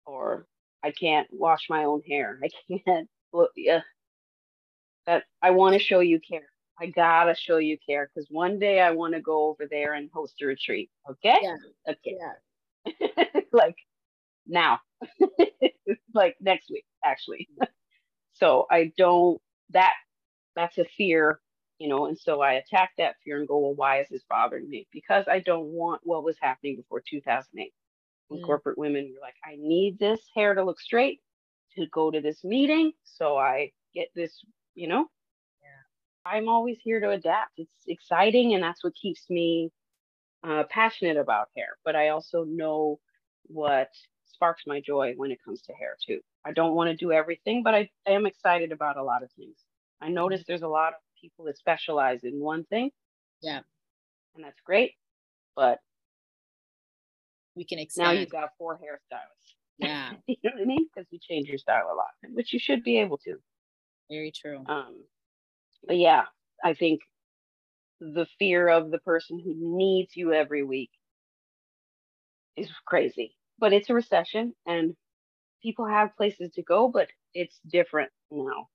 [0.06, 0.45] Or
[0.84, 2.39] I can't wash my own hair.
[2.43, 2.50] I
[2.86, 3.10] can't.
[3.32, 3.82] Well, yeah.
[5.06, 6.50] That I want to show you care.
[6.80, 10.10] I gotta show you care because one day I want to go over there and
[10.13, 10.89] host a retreat.
[11.10, 11.38] Okay.
[11.41, 11.56] Yeah.
[11.89, 12.17] Okay.
[12.86, 13.41] Yeah.
[13.52, 13.76] like
[14.48, 14.80] now,
[16.13, 17.48] like next week, actually.
[17.54, 17.72] Mm-hmm.
[18.34, 19.41] so I don't.
[19.72, 19.93] That
[20.56, 21.39] that's a fear
[21.80, 24.70] you know, and so I attack that fear and go, well, why is this bothering
[24.70, 24.88] me?
[24.92, 27.74] Because I don't want what was happening before 2008
[28.28, 28.46] when mm.
[28.46, 31.22] corporate women were like, I need this hair to look straight
[31.78, 32.92] to go to this meeting.
[33.06, 34.44] So I get this,
[34.76, 35.06] you know,
[35.62, 36.32] yeah.
[36.32, 37.54] I'm always here to adapt.
[37.58, 38.56] It's exciting.
[38.56, 39.72] And that's what keeps me
[40.44, 41.78] uh, passionate about hair.
[41.86, 43.00] But I also know
[43.44, 43.89] what
[44.26, 46.20] sparks my joy when it comes to hair too.
[46.46, 49.32] I don't want to do everything, but I, I am excited about a lot of
[49.32, 49.58] things.
[50.02, 50.13] I mm.
[50.13, 52.91] notice there's a lot of people that specialize in one thing.
[53.41, 53.62] Yeah.
[54.36, 54.93] And that's great.
[55.55, 55.79] But
[57.55, 58.15] we can expand.
[58.15, 59.19] Now you've got four hairstylists.
[59.82, 60.12] Yeah.
[60.27, 60.88] you know what I mean?
[60.93, 63.36] Because you change your style a lot, which you should be able to.
[64.12, 64.62] Very true.
[64.67, 65.05] Um,
[65.88, 66.23] but yeah,
[66.62, 66.99] I think
[68.01, 70.89] the fear of the person who needs you every week
[72.58, 73.38] is crazy.
[73.58, 74.97] But it's a recession and
[75.63, 78.67] people have places to go, but it's different now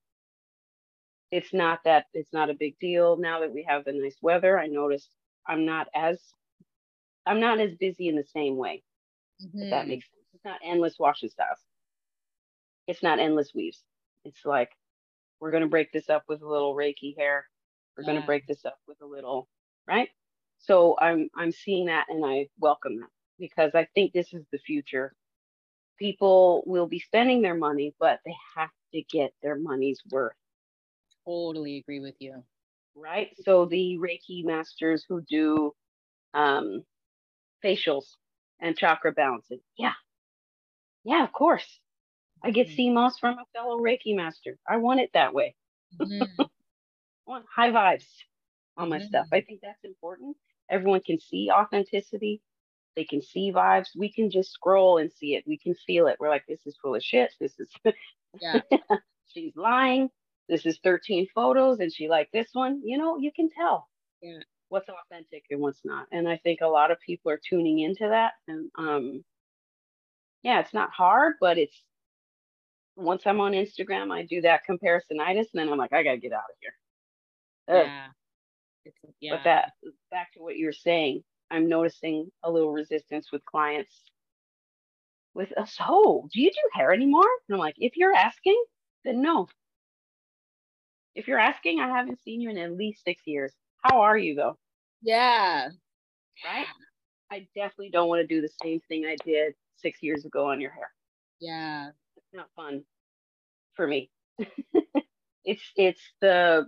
[1.34, 4.56] it's not that it's not a big deal now that we have the nice weather.
[4.56, 5.10] I noticed
[5.48, 6.20] I'm not as
[7.26, 8.84] I'm not as busy in the same way.
[9.42, 9.62] Mm-hmm.
[9.62, 9.88] If that mm-hmm.
[9.88, 10.26] makes sense.
[10.32, 11.58] It's not endless washing styles.
[12.86, 13.82] It's not endless weaves.
[14.24, 14.70] It's like
[15.40, 17.48] we're gonna break this up with a little Reiki hair.
[17.96, 18.14] We're yeah.
[18.14, 19.48] gonna break this up with a little
[19.88, 20.10] right.
[20.58, 24.58] So I'm I'm seeing that and I welcome that because I think this is the
[24.58, 25.12] future.
[25.98, 30.36] People will be spending their money, but they have to get their money's worth
[31.26, 32.42] totally agree with you.
[32.94, 33.30] Right.
[33.44, 35.72] So the Reiki masters who do
[36.32, 36.84] um,
[37.64, 38.04] facials
[38.60, 39.60] and chakra balancing.
[39.76, 39.92] Yeah.
[41.04, 41.80] Yeah, of course.
[42.42, 42.96] I get mm-hmm.
[42.96, 44.58] CMOS from a fellow Reiki master.
[44.68, 45.54] I want it that way.
[46.00, 46.40] Mm-hmm.
[46.40, 46.46] I
[47.26, 48.06] want high vibes
[48.76, 49.06] on my mm-hmm.
[49.06, 49.26] stuff.
[49.32, 50.36] I think that's important.
[50.70, 52.40] Everyone can see authenticity.
[52.96, 53.88] They can see vibes.
[53.96, 55.44] We can just scroll and see it.
[55.46, 56.16] We can feel it.
[56.20, 57.32] We're like, this is full of shit.
[57.40, 57.68] This is
[58.40, 58.60] yeah.
[59.26, 60.10] she's lying
[60.48, 63.88] this is 13 photos and she liked this one you know you can tell
[64.22, 64.38] yeah.
[64.68, 68.08] what's authentic and what's not and i think a lot of people are tuning into
[68.08, 69.24] that and um
[70.42, 71.82] yeah it's not hard but it's
[72.96, 76.32] once i'm on instagram i do that comparisonitis and then i'm like i gotta get
[76.32, 77.86] out of here Ugh.
[77.86, 78.92] yeah.
[79.20, 79.72] yeah but that
[80.10, 84.02] back to what you were saying i'm noticing a little resistance with clients
[85.34, 88.62] with us oh do you do hair anymore and i'm like if you're asking
[89.04, 89.48] then no
[91.14, 93.52] if you're asking, I haven't seen you in at least six years.
[93.82, 94.58] How are you though?
[95.02, 95.68] Yeah.
[96.44, 96.66] Right?
[97.30, 100.60] I definitely don't want to do the same thing I did six years ago on
[100.60, 100.90] your hair.
[101.40, 101.90] Yeah.
[102.16, 102.84] It's not fun
[103.74, 104.10] for me.
[105.44, 106.66] it's it's the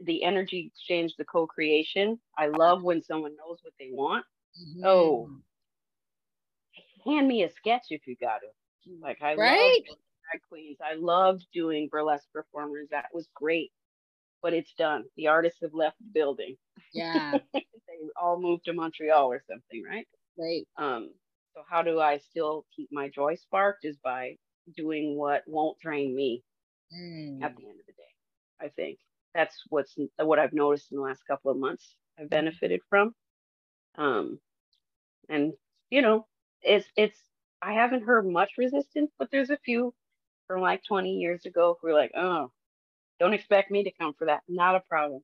[0.00, 2.18] the energy exchange, the co-creation.
[2.36, 4.24] I love when someone knows what they want.
[4.60, 4.84] Mm-hmm.
[4.86, 5.30] Oh,
[7.04, 8.54] hand me a sketch if you got it.
[9.02, 9.82] Like I right?
[9.88, 9.96] love
[10.30, 10.78] drag queens.
[10.82, 12.88] I loved doing burlesque performers.
[12.90, 13.72] That was great.
[14.42, 15.04] But it's done.
[15.16, 16.56] The artists have left the building.
[16.92, 17.38] Yeah.
[17.54, 17.62] they
[18.20, 20.06] all moved to Montreal or something, right?
[20.38, 20.66] Right.
[20.76, 21.10] Um,
[21.54, 24.36] So how do I still keep my joy sparked is by
[24.76, 26.42] doing what won't drain me
[26.92, 27.42] mm.
[27.42, 28.02] at the end of the day.
[28.60, 28.98] I think
[29.34, 31.96] that's what's what I've noticed in the last couple of months.
[32.18, 32.30] I've mm-hmm.
[32.30, 33.14] benefited from.
[33.96, 34.38] Um,
[35.28, 35.52] and
[35.90, 36.26] you know,
[36.62, 37.18] it's it's
[37.62, 39.94] I haven't heard much resistance, but there's a few
[40.46, 42.50] from like 20 years ago who were like, oh,
[43.20, 44.42] don't expect me to come for that.
[44.48, 45.22] Not a problem.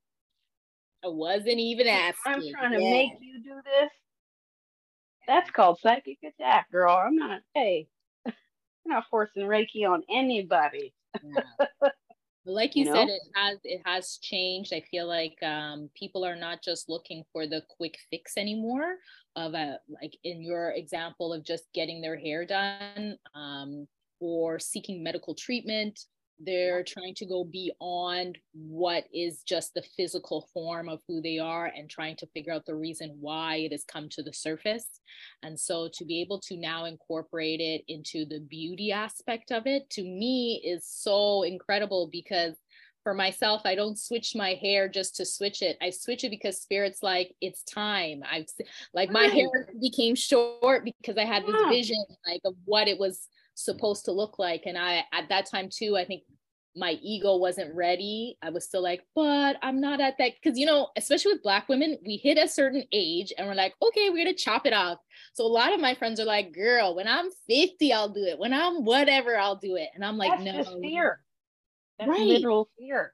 [1.03, 2.33] I wasn't even asking.
[2.33, 2.91] I'm trying to yeah.
[2.91, 3.91] make you do this.
[5.27, 6.95] That's called psychic attack, girl.
[6.95, 7.87] I'm not, hey,
[8.25, 8.33] I'm
[8.85, 10.93] not forcing Reiki on anybody.
[11.23, 11.89] Yeah.
[12.45, 13.13] like you, you said know?
[13.13, 17.45] it has it has changed i feel like um, people are not just looking for
[17.45, 18.95] the quick fix anymore
[19.35, 23.87] of a like in your example of just getting their hair done um,
[24.21, 25.99] or seeking medical treatment
[26.45, 31.71] they're trying to go beyond what is just the physical form of who they are
[31.75, 34.87] and trying to figure out the reason why it has come to the surface.
[35.43, 39.89] And so to be able to now incorporate it into the beauty aspect of it
[39.91, 42.55] to me is so incredible because
[43.03, 45.75] for myself, I don't switch my hair just to switch it.
[45.81, 48.21] I switch it because spirit's like, it's time.
[48.31, 48.45] I've
[48.93, 53.27] like my hair became short because I had this vision like of what it was
[53.55, 54.63] supposed to look like.
[54.65, 56.23] And I, at that time too, I think
[56.75, 58.37] my ego wasn't ready.
[58.41, 60.31] I was still like, but I'm not at that.
[60.43, 63.73] Cause you know, especially with black women, we hit a certain age and we're like,
[63.81, 64.99] okay, we're gonna chop it off.
[65.33, 68.39] So a lot of my friends are like, girl, when I'm 50, I'll do it.
[68.39, 69.89] When I'm whatever, I'll do it.
[69.95, 70.79] And I'm like, That's no.
[70.79, 71.19] Fear.
[71.99, 72.21] That's right.
[72.21, 73.13] literal fear.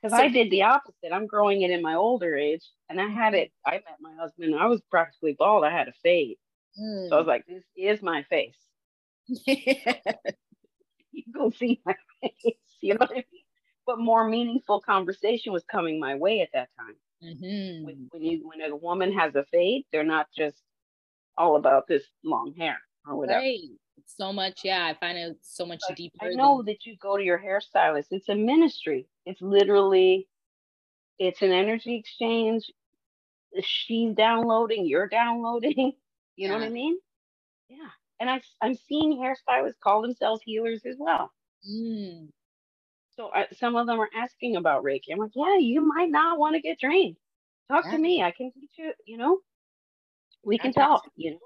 [0.00, 1.12] Because so, I did the opposite.
[1.12, 2.62] I'm growing it in my older age.
[2.90, 5.64] And I had it, I met my husband, I was practically bald.
[5.64, 6.36] I had a fade.
[6.78, 7.08] Mm.
[7.08, 7.30] So I was hmm.
[7.30, 8.58] like, this is my face.
[11.12, 12.56] you go see my face.
[12.80, 13.44] You know what I mean?
[13.86, 16.96] But more meaningful conversation was coming my way at that time.
[17.22, 17.84] Mm-hmm.
[17.84, 20.56] When, when you when a woman has a fade, they're not just
[21.36, 23.40] all about this long hair or whatever.
[23.40, 23.60] Right.
[24.06, 24.84] So much, yeah.
[24.84, 26.26] I find it so much like, deeper.
[26.26, 26.66] I know than...
[26.66, 28.06] that you go to your hairstylist.
[28.10, 29.06] It's a ministry.
[29.24, 30.28] It's literally,
[31.18, 32.70] it's an energy exchange.
[33.62, 34.86] She's downloading.
[34.86, 35.92] You're downloading.
[36.36, 36.98] You know what I mean?
[37.68, 41.30] Yeah and I, I'm seeing hairstylists call themselves healers as well.
[41.68, 42.28] Mm.
[43.16, 45.12] So I, some of them are asking about Reiki.
[45.12, 47.16] I'm like, yeah, you might not want to get trained.
[47.70, 47.92] Talk yeah.
[47.92, 48.22] to me.
[48.22, 48.92] I can teach you.
[49.06, 49.38] You know,
[50.44, 51.02] we can talk.
[51.16, 51.38] You know,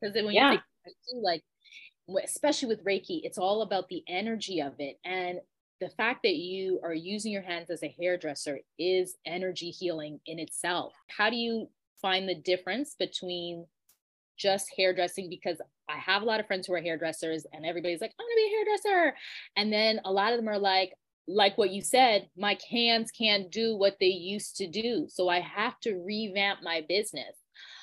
[0.00, 0.52] because when yeah.
[0.52, 1.42] you think like,
[2.24, 5.40] especially with Reiki, it's all about the energy of it and
[5.80, 10.38] the fact that you are using your hands as a hairdresser is energy healing in
[10.38, 10.92] itself.
[11.08, 11.68] How do you
[12.02, 13.66] find the difference between
[14.38, 18.12] just hairdressing because I have a lot of friends who are hairdressers and everybody's like,
[18.18, 19.16] I'm gonna be a hairdresser.
[19.56, 20.94] And then a lot of them are like,
[21.26, 25.06] like what you said, my hands can't do what they used to do.
[25.08, 27.36] So I have to revamp my business.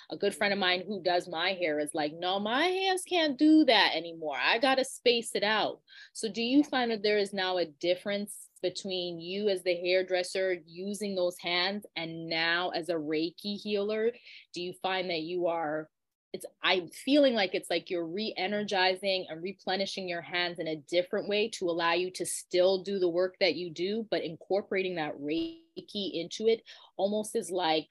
[0.10, 3.38] A good friend of mine who does my hair is like, no, my hands can't
[3.38, 4.38] do that anymore.
[4.42, 5.82] I got to space it out.
[6.14, 10.56] So, do you find that there is now a difference between you as the hairdresser
[10.66, 14.12] using those hands and now as a Reiki healer?
[14.54, 15.90] Do you find that you are
[16.38, 21.28] it's i'm feeling like it's like you're re-energizing and replenishing your hands in a different
[21.28, 25.18] way to allow you to still do the work that you do but incorporating that
[25.20, 26.62] reiki into it
[26.96, 27.88] almost is like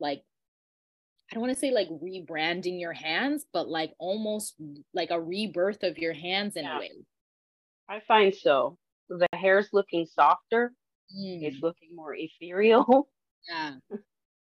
[0.00, 0.22] like
[1.30, 4.54] i don't want to say like rebranding your hands but like almost
[4.94, 6.76] like a rebirth of your hands in yeah.
[6.76, 6.90] a way.
[7.88, 8.78] I find so.
[9.08, 10.72] The hair's looking softer.
[11.14, 11.42] Mm.
[11.42, 13.08] it's looking more ethereal.
[13.48, 13.74] Yeah.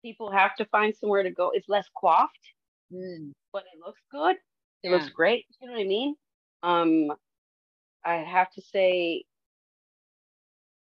[0.03, 1.51] People have to find somewhere to go.
[1.53, 2.53] It's less coiffed
[2.93, 3.31] mm.
[3.53, 4.35] but it looks good.
[4.83, 4.91] It yeah.
[4.91, 5.45] looks great.
[5.59, 6.15] You know what I mean?
[6.63, 7.11] Um,
[8.05, 9.23] I have to say,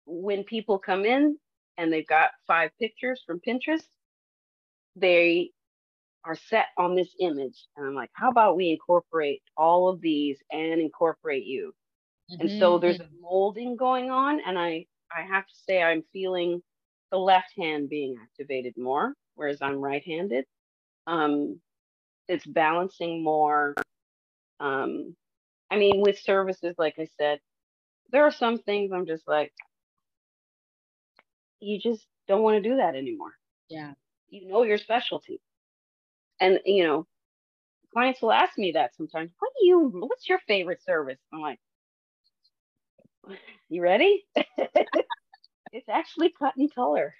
[0.06, 1.36] when people come in
[1.76, 3.86] and they've got five pictures from Pinterest,
[4.96, 5.50] they
[6.24, 7.66] are set on this image.
[7.76, 11.72] And I'm like, how about we incorporate all of these and incorporate you?
[12.30, 12.40] Mm-hmm.
[12.40, 13.14] And so there's mm-hmm.
[13.16, 14.40] a molding going on.
[14.46, 16.62] And I, I have to say, I'm feeling
[17.10, 20.44] the left hand being activated more, whereas I'm right handed.
[21.06, 21.60] Um,
[22.28, 23.74] it's balancing more.
[24.60, 25.16] Um,
[25.70, 27.40] I mean, with services, like I said,
[28.10, 29.52] there are some things I'm just like,
[31.60, 33.32] you just don't want to do that anymore.
[33.68, 33.92] Yeah.
[34.28, 35.40] You know your specialty.
[36.40, 37.06] And, you know,
[37.92, 39.30] clients will ask me that sometimes.
[39.38, 41.18] What do you, what's your favorite service?
[41.32, 41.58] I'm like,
[43.68, 44.24] you ready?
[45.72, 47.14] it's actually cut and color.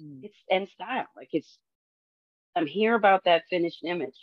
[0.00, 0.20] Mm.
[0.22, 1.06] It's and style.
[1.16, 1.58] Like it's
[2.56, 4.16] I'm here about that finished image,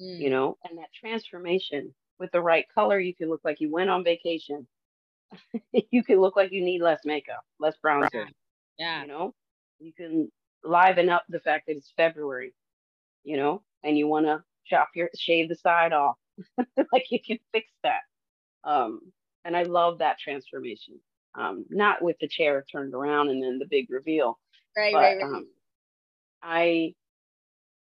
[0.00, 0.18] mm.
[0.18, 2.98] you know, and that transformation with the right color.
[2.98, 4.66] You can look like you went on vacation.
[5.90, 8.26] you can look like you need less makeup, less bronzer.
[8.78, 9.02] Yeah.
[9.02, 9.34] You know,
[9.78, 10.30] you can
[10.64, 12.54] liven up the fact that it's February,
[13.24, 16.16] you know, and you want to chop your shave the side off.
[16.92, 18.02] like you can fix that.
[18.64, 19.00] Um,
[19.44, 21.00] and I love that transformation.
[21.34, 24.38] Um, not with the chair turned around and then the big reveal.
[24.76, 25.24] Right, but, right, right.
[25.24, 25.48] Um,
[26.42, 26.94] I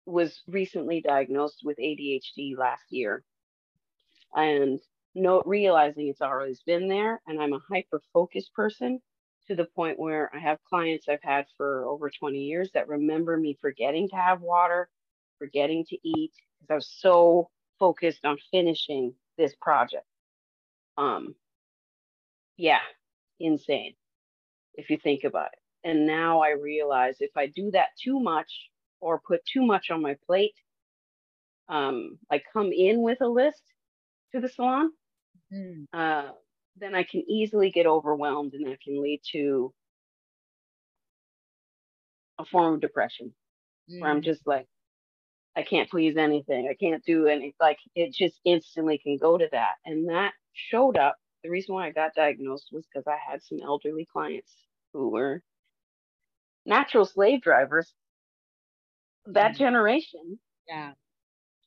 [0.06, 3.24] was recently diagnosed with ADHD last year
[4.34, 4.80] and
[5.14, 9.00] no realizing it's always been there and I'm a hyper focused person
[9.46, 13.36] to the point where I have clients I've had for over 20 years that remember
[13.36, 14.88] me forgetting to have water,
[15.38, 20.06] forgetting to eat because I was so focused on finishing this project.
[20.96, 21.34] Um
[22.56, 22.80] yeah,
[23.40, 23.94] insane
[24.74, 25.58] if you think about it.
[25.88, 28.70] And now I realize if I do that too much
[29.04, 30.54] or put too much on my plate,
[31.68, 33.62] um, I come in with a list
[34.32, 34.90] to the salon,
[35.52, 35.84] mm.
[35.92, 36.30] uh,
[36.78, 39.72] then I can easily get overwhelmed and that can lead to
[42.38, 43.32] a form of depression
[43.90, 44.00] mm.
[44.00, 44.24] where I'm mm.
[44.24, 44.66] just like,
[45.54, 46.66] I can't please anything.
[46.68, 49.74] I can't do any, like, it just instantly can go to that.
[49.84, 51.16] And that showed up.
[51.44, 54.50] The reason why I got diagnosed was because I had some elderly clients
[54.94, 55.42] who were
[56.64, 57.92] natural slave drivers.
[59.26, 60.92] That generation yeah.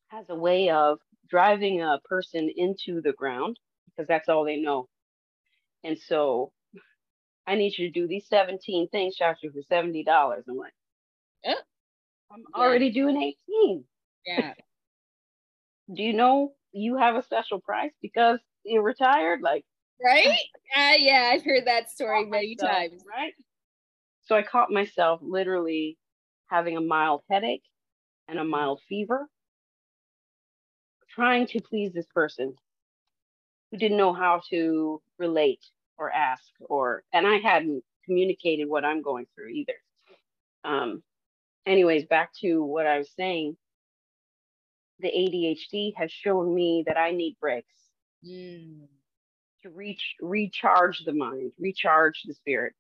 [0.10, 4.88] has a way of driving a person into the ground because that's all they know.
[5.84, 6.52] And so
[7.46, 10.04] I need you to do these 17 things, Shashu, for $70.
[10.08, 10.74] I'm like,
[11.44, 11.54] yeah.
[12.32, 13.84] I'm already doing 18.
[14.26, 14.54] Yeah.
[15.94, 19.42] do you know you have a special price because you're retired?
[19.42, 19.64] Like,
[20.04, 20.28] right?
[20.76, 23.02] Uh, yeah, I've heard that story many myself, times.
[23.10, 23.34] Right.
[24.26, 25.98] So I caught myself literally
[26.48, 27.64] having a mild headache
[28.28, 29.28] and a mild fever
[31.18, 32.54] trying to please this person
[33.72, 35.66] who didn't know how to relate
[35.98, 39.74] or ask or and I hadn't communicated what I'm going through either.
[40.64, 41.02] Um
[41.66, 43.58] anyways, back to what I was saying,
[45.00, 47.74] the ADHD has shown me that I need breaks
[48.26, 48.82] mm.
[49.64, 52.74] to reach recharge the mind, recharge the spirit.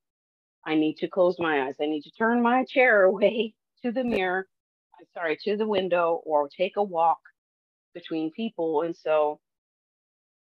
[0.63, 1.75] I need to close my eyes.
[1.81, 4.47] I need to turn my chair away to the mirror,
[4.99, 7.19] I'm sorry, to the window or take a walk
[7.93, 8.81] between people.
[8.81, 9.39] And so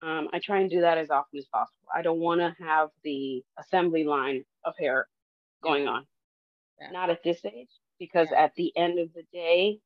[0.02, 1.88] um, I try and do that as often as possible.
[1.94, 5.08] I don't want to have the assembly line of hair
[5.64, 6.06] going on.
[6.80, 6.92] Yeah.
[6.92, 7.70] Not at this age,
[8.00, 8.44] because yeah.
[8.44, 9.80] at the end of the day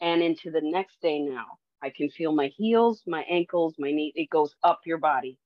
[0.00, 1.46] and into the next day now,
[1.82, 4.12] I can feel my heels, my ankles, my knee.
[4.14, 5.38] It goes up your body.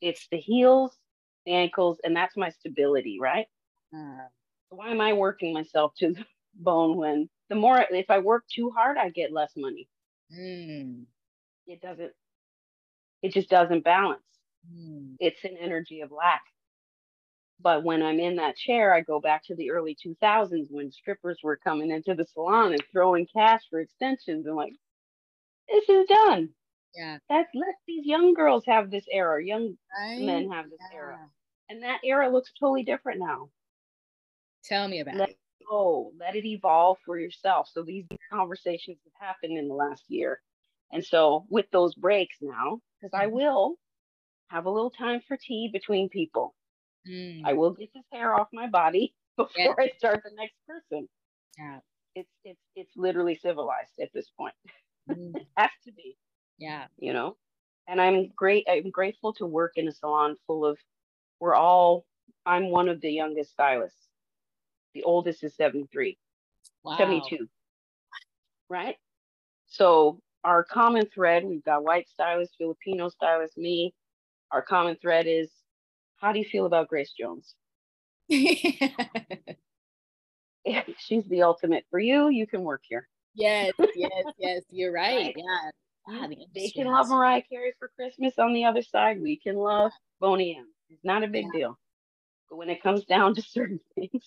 [0.00, 0.96] It's the heels,
[1.44, 3.46] the ankles, and that's my stability, right?
[3.94, 4.26] Uh,
[4.72, 8.70] why am I working myself to the bone when the more, if I work too
[8.70, 9.88] hard, I get less money.
[10.36, 11.04] Mm.
[11.66, 12.12] It doesn't,
[13.22, 14.22] it just doesn't balance.
[14.74, 15.16] Mm.
[15.18, 16.42] It's an energy of lack.
[17.60, 21.38] But when I'm in that chair, I go back to the early 2000s when strippers
[21.42, 24.72] were coming into the salon and throwing cash for extensions and like,
[25.68, 26.48] this is done.
[26.94, 27.18] Yeah.
[27.28, 30.20] That's let these young girls have this era, young right?
[30.20, 30.96] men have this yeah.
[30.96, 31.18] era.
[31.68, 33.48] And that era looks totally different now.
[34.64, 37.68] Tell me about let it go, let it evolve for yourself.
[37.72, 40.40] So these conversations have happened in the last year.
[40.92, 43.34] And so with those breaks now, because I mm-hmm.
[43.34, 43.74] will
[44.48, 46.54] have a little time for tea between people.
[47.08, 47.42] Mm.
[47.44, 49.74] I will get this hair off my body before yeah.
[49.78, 51.08] I start the next person.
[51.58, 51.78] Yeah.
[52.14, 54.54] It's it's it's literally civilized at this point.
[55.10, 55.34] Mm.
[55.36, 56.16] it has to be.
[56.58, 56.84] Yeah.
[56.98, 57.36] You know?
[57.88, 60.78] And I'm great I'm grateful to work in a salon full of
[61.40, 62.04] we're all
[62.44, 64.08] I'm one of the youngest stylists
[64.94, 66.18] the oldest is 73,
[66.84, 66.96] wow.
[66.96, 67.48] 72.
[68.68, 68.96] Right?
[69.66, 73.94] So our common thread, we've got white stylist, Filipino stylist, me.
[74.50, 75.50] Our common thread is
[76.16, 77.54] how do you feel about Grace Jones?
[78.28, 78.90] she's
[81.28, 83.08] the ultimate for you, you can work here.
[83.34, 85.34] Yes, yes, yes, you're right.
[85.36, 85.70] Yeah.
[86.06, 89.22] Wow, they can love Mariah Carey for Christmas on the other side.
[89.22, 90.66] We can love Boney M.
[90.90, 91.58] It's not a big yeah.
[91.58, 91.78] deal.
[92.50, 94.24] But when it comes down to certain things,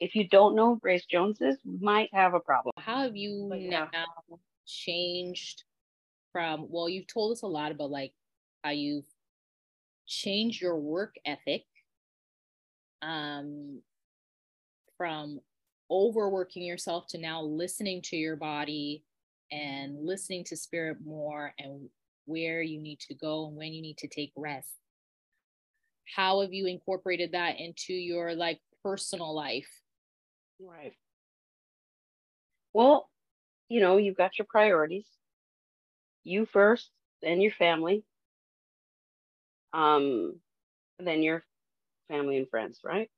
[0.00, 2.72] if you don't know Grace Jones's, might have a problem.
[2.78, 3.88] How have you yeah.
[3.92, 5.64] now changed
[6.32, 6.66] from?
[6.68, 8.12] Well, you've told us a lot about like
[8.62, 9.06] how you've
[10.06, 11.64] changed your work ethic
[13.02, 13.80] um,
[14.96, 15.40] from
[15.90, 19.04] overworking yourself to now listening to your body
[19.52, 21.88] and listening to spirit more and
[22.24, 24.80] where you need to go and when you need to take rest
[26.12, 29.68] how have you incorporated that into your like personal life
[30.60, 30.96] Right.
[32.72, 33.10] Well,
[33.68, 35.06] you know, you've got your priorities.
[36.24, 36.90] You first,
[37.22, 38.04] then your family.
[39.72, 40.40] Um,
[40.98, 41.44] then your
[42.08, 43.10] family and friends, right?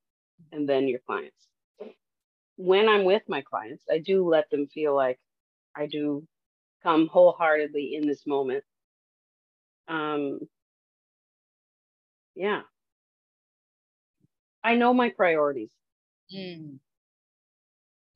[0.53, 1.49] And then your clients.
[2.57, 5.19] When I'm with my clients, I do let them feel like
[5.77, 6.27] I do
[6.83, 8.65] come wholeheartedly in this moment.
[9.89, 10.41] Um,
[12.35, 12.63] yeah.
[14.63, 15.71] I know my priorities.
[16.35, 16.79] Mm.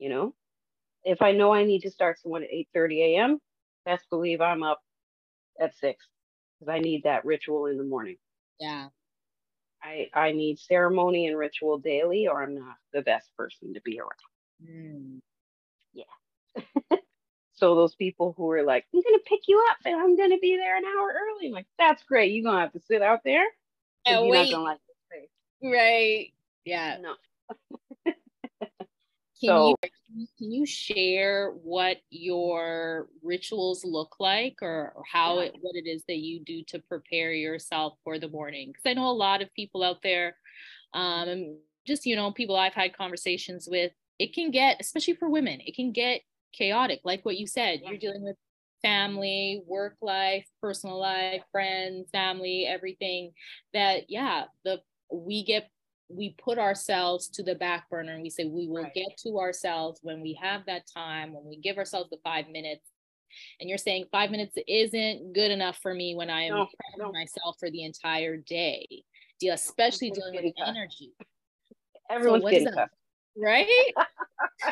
[0.03, 0.35] You know,
[1.05, 3.39] if I know I need to start someone at 8:30 a.m.,
[3.87, 4.81] best believe I'm up
[5.61, 6.05] at six
[6.59, 8.17] because I need that ritual in the morning.
[8.59, 8.89] Yeah.
[9.81, 14.01] I I need ceremony and ritual daily, or I'm not the best person to be
[14.01, 14.11] around.
[14.69, 15.21] Mm.
[15.93, 16.99] Yeah.
[17.53, 20.57] so those people who are like, I'm gonna pick you up and I'm gonna be
[20.57, 21.47] there an hour early.
[21.47, 22.33] I'm like, that's great.
[22.33, 23.45] You're gonna have to sit out there.
[24.09, 24.33] You're wait.
[24.33, 24.81] not gonna like
[25.13, 25.29] this.
[25.71, 26.33] Right.
[26.65, 26.97] Yeah.
[27.01, 27.15] No.
[29.43, 29.75] Can So-
[30.15, 35.47] you can you share what your rituals look like or, or how Yeah.
[35.47, 38.69] it what it is that you do to prepare yourself for the morning?
[38.69, 40.37] Because I know a lot of people out there,
[40.95, 45.61] um, just you know, people I've had conversations with, it can get, especially for women,
[45.61, 46.23] it can get
[46.53, 47.01] chaotic.
[47.05, 47.91] Like what you said, Yeah.
[47.91, 48.37] you're dealing with
[48.83, 53.33] family, work life, personal life, friends, family, everything
[53.73, 55.71] that yeah, the we get
[56.15, 58.95] we put ourselves to the back burner and we say we will Right.
[58.95, 62.89] get to ourselves when we have that time, when we give ourselves the five minutes.
[63.61, 67.13] And you're saying five minutes isn't good enough for me when I am No, no.
[67.13, 69.05] myself for the entire day,
[69.51, 70.69] especially it's dealing with tough.
[70.69, 71.13] energy,
[72.11, 72.91] Everyone's does getting tough.
[73.37, 73.67] right?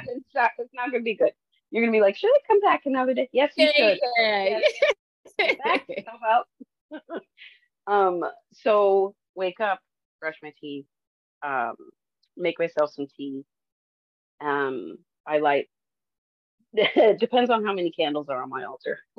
[0.08, 1.32] it's not it's not gonna be good.
[1.70, 3.30] You're gonna be like, should I come back another day?
[3.32, 3.98] Yes, you should.
[4.18, 4.60] Yeah.
[5.38, 5.86] Come back,
[6.28, 6.46] out.
[7.86, 9.80] um, so wake up,
[10.20, 10.84] brush my teeth,
[11.42, 11.76] um,
[12.36, 13.44] make myself some tea.
[14.40, 15.68] Um, I light.
[17.18, 19.00] depends on how many candles are on my altar.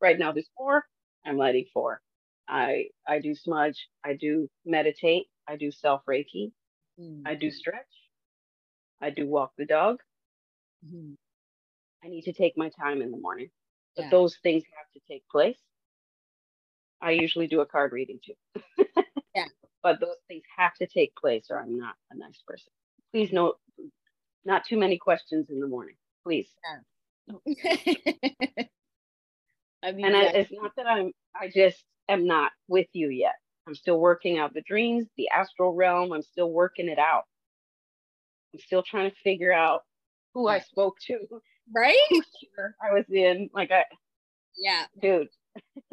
[0.00, 0.18] Right.
[0.18, 0.84] now, there's four.
[1.24, 2.00] I'm lighting four.
[2.48, 3.88] I I do smudge.
[4.04, 5.26] I do meditate.
[5.48, 6.52] I do self reiki.
[7.00, 7.86] Mm, I do stretch.
[9.00, 9.98] I do walk the dog.
[10.84, 11.16] mhm.
[12.04, 13.50] I need to take my time in the morning.
[13.96, 14.10] But Yeah.
[14.10, 15.58] those things have to take place.
[17.02, 18.34] I usually do a card reading too.
[19.84, 19.90] Yeah.
[19.92, 22.72] But those things have to take place or I'm not a nice person.
[23.12, 23.54] Please no
[24.44, 25.96] not too many questions in the morning.
[26.24, 26.48] Please.
[29.84, 33.34] I mean, And I, it's not that I'm I just am not with you yet.
[33.66, 36.12] I'm still working out the dreams, the astral realm.
[36.12, 37.24] I'm still working it out.
[38.54, 39.82] I'm still trying to figure out
[40.34, 41.18] who I spoke to,
[41.74, 41.96] right?
[42.82, 43.50] I was in.
[43.54, 43.84] Like I
[44.56, 44.86] Yeah.
[45.00, 45.28] dude,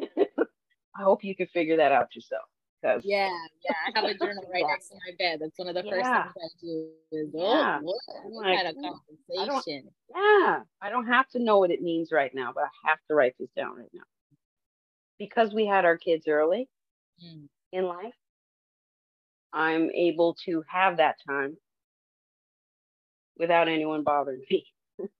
[0.02, 2.44] I hope you can figure that out yourself.
[2.80, 3.28] Because Yeah,
[3.64, 3.74] yeah.
[3.86, 5.40] I have a journal right next to my bed.
[5.40, 6.22] That's one of the first Yeah.
[6.22, 7.78] things I do is Yeah.
[7.78, 9.00] oh, what, I'm what like, kind of "Ooh,
[9.38, 9.90] I don't- conversation.
[10.14, 13.14] yeah, I don't have to know what it means right now, but I have to
[13.14, 14.04] write this down right now.
[15.18, 16.68] Because we had our kids early
[17.22, 18.14] Mm, in life,
[19.52, 21.56] I'm able to have that time
[23.36, 24.66] without anyone bothering me.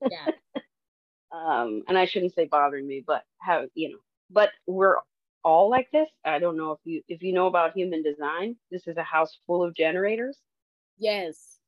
[0.09, 0.31] Yeah.
[1.33, 3.99] um, and I shouldn't say bothering me, but how you know,
[4.31, 4.97] but we're
[5.45, 6.09] all like this.
[6.25, 8.57] I don't know if you if you know about human design.
[8.71, 10.39] This is a house full of generators,
[10.99, 11.61] Yes.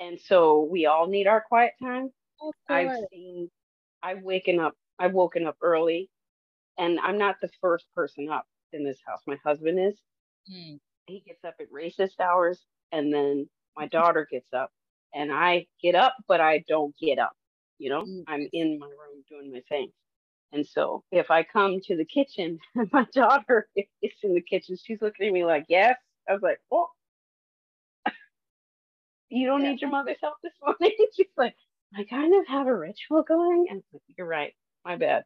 [0.00, 2.10] and so we all need our quiet time.
[2.68, 3.50] I've seen,
[4.02, 6.10] I've waken up, I've woken up early,
[6.78, 9.22] and I'm not the first person up in this house.
[9.26, 10.00] My husband is.
[10.50, 14.70] Mm, He gets up at racist hours, and then my daughter gets up,
[15.14, 17.34] and I get up, but I don't get up.
[17.78, 18.24] You know, Mm.
[18.26, 19.92] I'm in my room doing my thing.
[20.54, 24.76] And so if I come to the kitchen and my daughter is in the kitchen,
[24.82, 25.96] she's looking at me like, yes.
[26.28, 26.88] I was like, oh,
[29.28, 29.72] you don't Yeah.
[29.72, 30.96] need your mother's help this morning.
[31.14, 31.54] she's like,
[31.96, 33.66] I kind of have a ritual going.
[33.70, 34.54] And like, you're right.
[34.84, 35.24] My bad.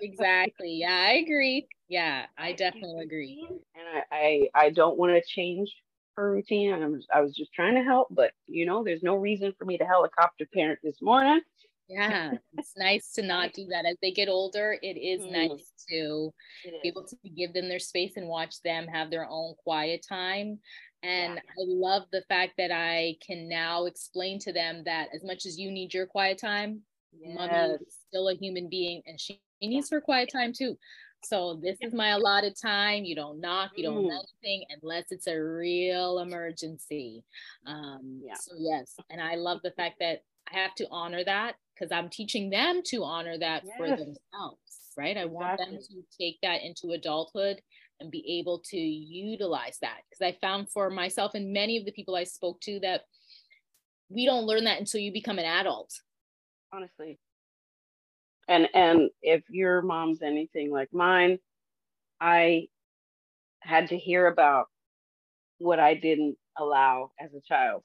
[0.00, 0.76] exactly.
[0.80, 1.66] Yeah, I agree.
[1.88, 3.46] Yeah, I definitely agree.
[3.74, 5.74] And I, I, I don't want to change
[6.16, 6.72] her routine.
[6.72, 9.64] I was, I was just trying to help, but you know, there's no reason for
[9.64, 11.40] me to helicopter parent this morning.
[11.88, 13.84] Yeah, it's nice to not do that.
[13.84, 15.32] As they get older, it is Mm.
[15.32, 16.32] nice to
[16.82, 20.60] be able to give them their space and watch them have their own quiet time.
[21.02, 21.42] And Yeah.
[21.42, 25.58] I love the fact that I can now explain to them that as much as
[25.58, 29.88] you need your quiet time, mommy is still a human being and she she needs
[29.90, 30.78] her quiet time too.
[31.22, 33.04] So this is my allotted time.
[33.04, 34.08] You don't knock, you don't Mm.
[34.08, 34.10] do
[34.42, 37.24] anything unless it's a real emergency.
[37.66, 38.34] Um, Yeah.
[38.34, 40.22] So yes, and I love the fact that
[40.52, 45.16] I have to honor that because I'm teaching them to honor that for themselves, right?
[45.16, 47.60] I want them to take that into adulthood
[48.00, 51.92] and be able to utilize that because I found for myself and many of the
[51.92, 53.02] people I spoke to that
[54.08, 55.92] we don't learn that until you become an adult.
[56.72, 57.18] honestly.
[58.46, 61.38] And and if your mom's anything like mine,
[62.20, 62.68] I
[63.60, 64.66] had to hear about
[65.58, 67.82] what I didn't allow as a child.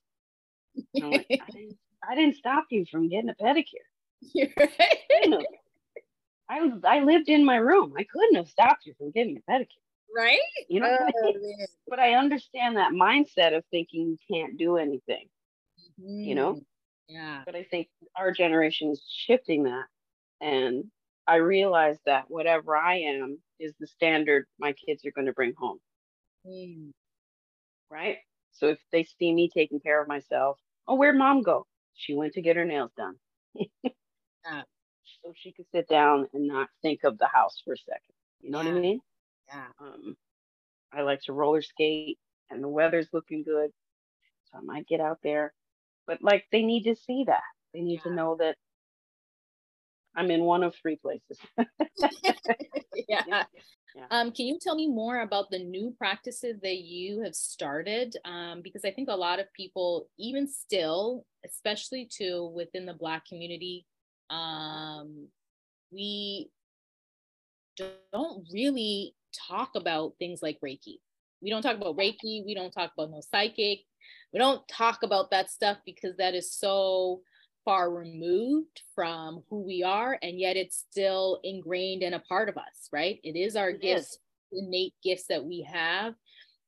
[0.94, 1.78] Like, I, didn't,
[2.08, 3.86] I didn't stop you from getting a pedicure.
[6.50, 7.94] I was I lived in my room.
[7.98, 9.68] I couldn't have stopped you from getting a pedicure.
[10.16, 10.40] Right?
[10.68, 11.34] You know, oh,
[11.88, 15.28] but I understand that mindset of thinking you can't do anything.
[16.02, 16.22] Mm-hmm.
[16.22, 16.54] You know?
[16.54, 17.16] Mm-hmm.
[17.16, 17.42] Yeah.
[17.46, 19.86] But I think our generation is shifting that.
[20.42, 20.86] And
[21.28, 25.54] I realize that whatever I am is the standard my kids are going to bring
[25.58, 25.80] home.
[26.48, 26.92] Mm.
[27.92, 28.18] Right?
[28.52, 31.66] So if they see me taking care of myself, oh, where'd mom go?
[31.96, 33.16] She went to get her nails done.
[33.84, 34.64] yeah.
[35.24, 38.02] So she could sit down and not think of the house for a second.
[38.42, 38.70] You know yeah.
[38.70, 39.00] what I mean?
[39.48, 39.66] Yeah.
[39.80, 40.16] Um,
[40.94, 42.18] I like to roller skate
[42.50, 43.72] and the weather's looking good.
[44.52, 45.54] So I might get out there.
[46.08, 47.44] But like they need to see that.
[47.74, 48.10] They need yeah.
[48.10, 48.56] to know that
[50.16, 51.40] I'm in one of three places.
[53.08, 53.44] yeah.
[53.96, 54.06] yeah.
[54.12, 58.16] Um, can you tell me more about the new practices that you have started?
[58.26, 63.26] Um, because I think a lot of people, even still, especially to within the Black
[63.26, 63.86] community,
[64.30, 65.28] um,
[65.92, 66.50] we
[68.12, 69.16] don't really
[69.48, 71.00] talk about things like Reiki.
[71.42, 72.46] We don't talk about Reiki.
[72.46, 73.80] We don't talk about no psychic.
[74.34, 77.22] We don't talk about that stuff because that is so
[77.66, 82.58] far removed from who we are and yet it's still ingrained and a part of
[82.58, 84.20] us right it is our it gifts is.
[84.52, 86.14] innate gifts that we have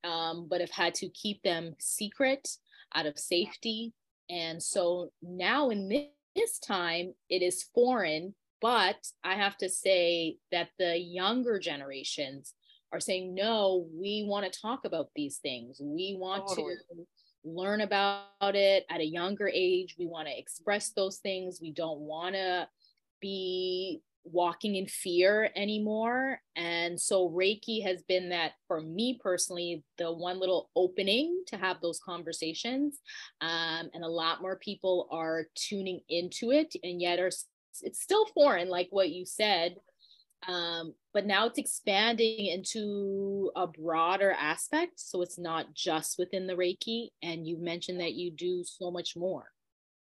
[0.03, 2.47] um, but have had to keep them secret
[2.95, 3.93] out of safety
[4.29, 5.87] and so now in
[6.35, 12.53] this time it is foreign but i have to say that the younger generations
[12.93, 16.75] are saying no we want to talk about these things we want totally.
[16.75, 17.05] to
[17.43, 19.95] learn about it at a younger age.
[19.97, 21.59] We want to express those things.
[21.61, 22.67] We don't want to
[23.21, 26.39] be walking in fear anymore.
[26.55, 31.77] And so Reiki has been that for me personally, the one little opening to have
[31.81, 32.99] those conversations.
[33.41, 37.31] Um, and a lot more people are tuning into it and yet are
[37.81, 39.77] it's still foreign, like what you said.
[40.47, 44.99] Um, but now it's expanding into a broader aspect.
[44.99, 47.09] So it's not just within the Reiki.
[47.21, 49.51] And you mentioned that you do so much more.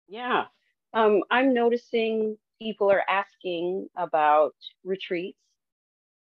[0.07, 0.45] Yeah.
[0.93, 5.39] Um, I'm noticing people are asking about retreats.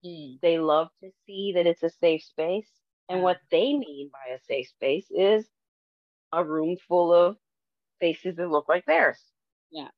[0.04, 0.40] Mm.
[0.40, 2.68] They love to see that it's a safe space.
[3.08, 5.44] And what they mean by a safe space is
[6.32, 7.36] a room full of
[7.98, 9.18] faces that look like theirs.
[9.72, 9.88] Yeah.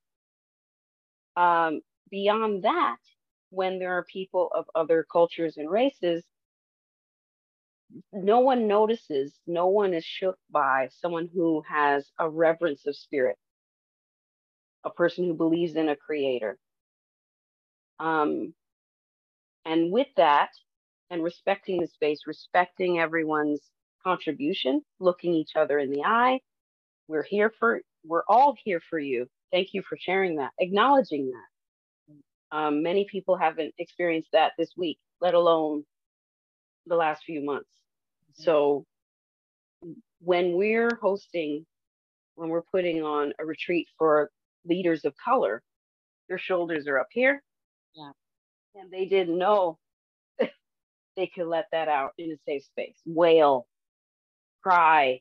[1.36, 2.97] Um, beyond that,
[3.53, 6.25] when there are people of other cultures and races,
[8.13, 13.37] no one notices, no one is shook by someone who has a reverence of spirit,
[14.85, 16.59] a person who believes in a creator.
[18.01, 18.55] Um,
[19.67, 20.51] and with that,
[21.11, 23.61] and respecting the space, respecting everyone's
[24.05, 26.41] contribution, looking each other in the eye,
[27.09, 29.29] we're here for, we're all here for you.
[29.53, 31.52] Thank you for sharing that, acknowledging that.
[32.53, 35.85] Um, many people haven't experienced that this week, let alone
[36.87, 37.71] the last few months.
[38.33, 38.43] Mm-hmm.
[38.43, 38.85] So
[40.21, 41.65] when we're hosting,
[42.35, 44.31] when we're putting on a retreat for
[44.67, 45.63] leaders of color,
[46.29, 47.43] their shoulders are up here.
[47.95, 48.13] Yeah.
[48.75, 49.79] And they didn't know
[51.17, 52.97] they could let that out in a safe space.
[53.07, 53.67] Wail,
[54.63, 55.21] cry,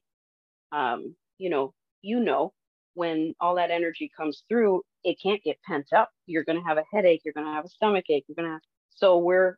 [0.72, 2.54] um, you know, you know,
[2.94, 6.10] when all that energy comes through, it can't get pent up.
[6.26, 7.22] You're going to have a headache.
[7.26, 8.26] You're going to have a stomach ache.
[8.28, 9.58] You're going to have, so we're,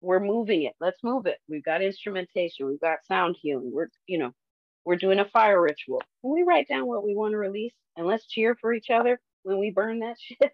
[0.00, 0.74] we're moving it.
[0.80, 1.38] Let's move it.
[1.48, 2.66] We've got instrumentation.
[2.66, 3.70] We've got sound healing.
[3.72, 4.32] We're, you know,
[4.84, 6.02] we're doing a fire ritual.
[6.22, 9.20] Can we write down what we want to release and let's cheer for each other
[9.42, 10.52] when we burn that shit?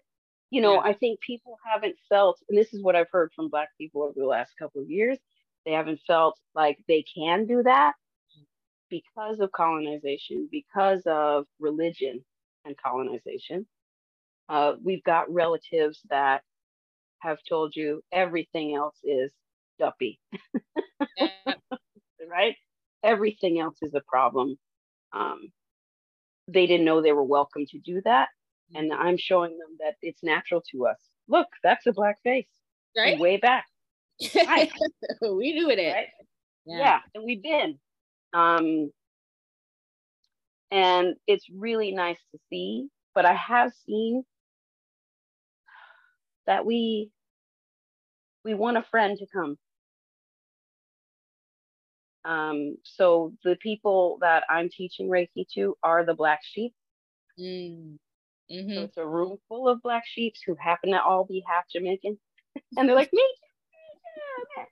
[0.51, 0.89] you know, yeah.
[0.89, 4.13] I think people haven't felt, and this is what I've heard from Black people over
[4.15, 5.17] the last couple of years,
[5.65, 7.93] they haven't felt like they can do that
[8.89, 12.23] because of colonization, because of religion
[12.65, 13.65] and colonization.
[14.47, 16.41] Uh, we've got relatives that
[17.19, 19.31] have told you everything else is
[19.79, 20.19] duppy,
[22.29, 22.55] right?
[23.03, 24.57] Everything else is a problem.
[25.13, 25.51] Um,
[26.47, 28.29] they didn't know they were welcome to do that.
[28.73, 30.97] And I'm showing them that it's natural to us.
[31.27, 32.47] Look, that's a black face.
[32.97, 33.19] Right.
[33.19, 33.65] Way back.
[34.35, 34.71] Right.
[35.21, 35.77] we knew it.
[35.77, 36.07] Right?
[36.65, 36.77] Yeah.
[36.77, 36.99] yeah.
[37.13, 37.77] And we've been.
[38.33, 38.91] Um,
[40.71, 42.87] and it's really nice to see.
[43.13, 44.23] But I have seen
[46.47, 47.11] that we
[48.43, 49.57] we want a friend to come.
[52.23, 56.73] Um, so the people that I'm teaching Reiki to are the black sheep.
[57.39, 57.97] Mm.
[58.51, 58.73] Mm-hmm.
[58.73, 62.17] So it's a room full of black sheep who happen to all be half Jamaican,
[62.77, 63.27] and they're like me,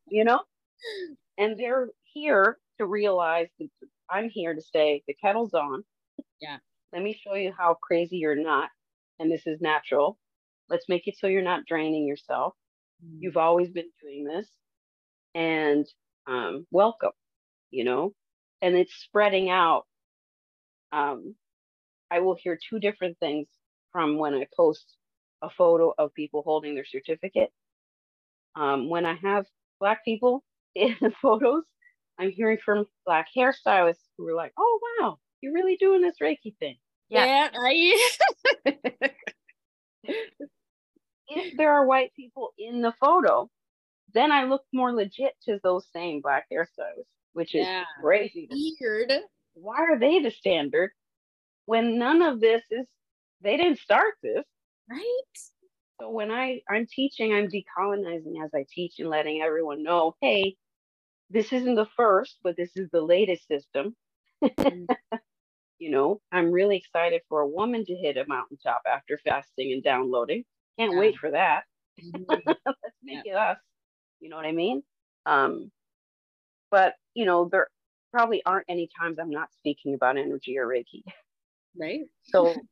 [0.08, 0.42] you know,
[1.38, 3.70] and they're here to realize that
[4.10, 5.84] I'm here to say the kettle's on.
[6.40, 6.58] Yeah.
[6.92, 8.70] Let me show you how crazy you're not,
[9.20, 10.20] and this is natural
[10.74, 12.56] Let's make it so you're not draining yourself.
[13.06, 13.18] Mm.
[13.20, 14.48] You've always been doing this,
[15.36, 15.86] and
[16.26, 17.12] um, welcome,
[17.70, 18.14] you know,
[18.60, 19.84] and it's spreading out.
[20.92, 21.36] Um,
[22.10, 23.46] I will hear two different things
[23.92, 24.96] from when I post
[25.44, 27.52] a photo of people holding their certificate.
[28.56, 29.46] Um, when I have
[29.80, 30.44] Black people
[30.76, 31.66] in the photos,
[32.18, 36.58] I'm hearing from Black hairstylists who are like, oh, wow, you're really doing this Reiki
[36.58, 36.78] thing.
[37.10, 37.50] Yeah.
[37.54, 39.10] I,
[41.28, 43.50] if there are white people in the photo,
[44.14, 47.86] then I look more legit to those same black hairstyles, which is Yeah.
[48.02, 48.48] crazy.
[48.82, 49.14] weird.
[49.54, 50.92] Why are they the standard
[51.66, 52.88] when none of this is?
[53.42, 54.46] They didn't start this.
[54.90, 55.24] Right?
[56.00, 60.58] So when I I'm teaching, I'm decolonizing as I teach and letting everyone know, hey,
[61.30, 63.96] this isn't the first, but this is the latest system.
[64.44, 64.88] Mm.
[65.80, 69.84] you know, I'm really excited for a woman to hit a mountaintop after fasting and
[69.84, 70.46] downloading.
[70.80, 71.00] Can't Yeah.
[71.00, 71.64] wait for that.
[72.00, 72.42] Mhm.
[72.66, 73.58] Let's make it us.
[74.20, 74.84] You know what I mean?
[75.26, 75.72] Um,
[76.72, 77.68] but you know, there
[78.12, 81.04] probably aren't any times I'm not speaking about energy or Reiki.
[81.78, 82.02] right?
[82.24, 82.64] So,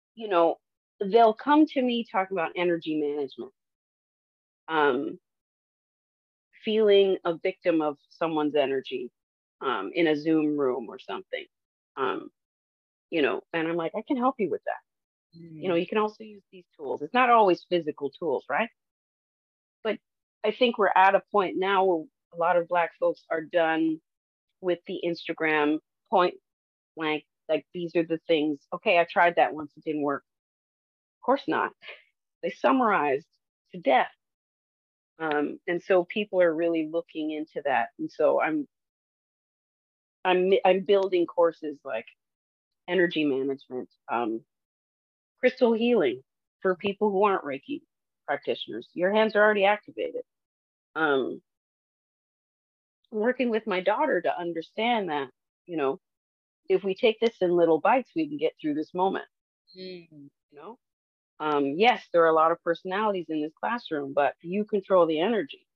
[0.14, 0.56] you know,
[1.04, 3.52] they'll come to me talking about energy management.
[4.68, 5.18] Um,
[6.64, 9.10] feeling a victim of someone's energy
[9.60, 11.46] um, in a Zoom room or something.
[11.96, 12.30] Um,
[13.10, 14.89] you know, and I'm like, I can help you with that
[15.34, 17.02] you know you can also use these tools.
[17.02, 18.70] It's not always physical tools right?
[19.84, 19.98] But
[20.44, 22.04] i think we're at a point now where
[22.34, 24.00] a lot of black folks are done
[24.60, 25.78] with the instagram
[26.10, 26.34] point
[26.96, 30.24] blank like these are the things okay i tried that once it didn't work.
[31.20, 31.72] Of course not.
[32.42, 33.26] They summarized
[33.72, 34.10] to death.
[35.20, 37.88] Um, and so people are really looking into that.
[37.98, 38.66] And so i'm
[40.24, 42.06] i'm i'm building courses like
[42.88, 44.40] energy management um,
[45.40, 46.22] crystal healing
[46.62, 47.82] for people who aren't Reiki
[48.26, 48.88] practitioners.
[48.94, 50.22] Your hands are already activated.
[50.96, 51.42] Um,
[53.10, 55.28] working with my daughter to understand that,
[55.66, 56.00] you know,
[56.68, 59.26] if we take this in little bites, we can get through this moment.
[59.76, 60.08] Mm.
[60.52, 60.78] You know,
[61.40, 65.20] um, yes, there are a lot of personalities in this classroom, but you control the
[65.20, 65.66] energy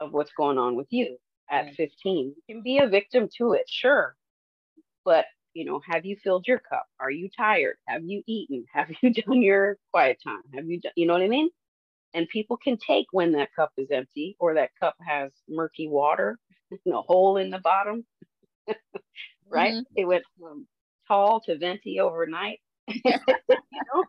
[0.00, 1.18] of what's going on with you
[1.50, 1.76] at Right.
[1.76, 2.34] 15.
[2.48, 4.16] You can be a victim to it, sure,
[5.04, 6.86] but you know, have you filled your cup?
[7.00, 7.76] Are you tired?
[7.86, 8.64] Have you eaten?
[8.72, 10.42] Have you done your quiet time?
[10.54, 11.50] Have you done, you know what I mean?
[12.14, 16.38] And people can take when that cup is empty or that cup has murky water,
[16.86, 18.04] in a hole in the bottom,
[19.50, 19.76] right?
[19.76, 19.86] Mhm.
[19.96, 20.66] It went from
[21.08, 22.60] tall to venti overnight,
[23.72, 24.04] you know?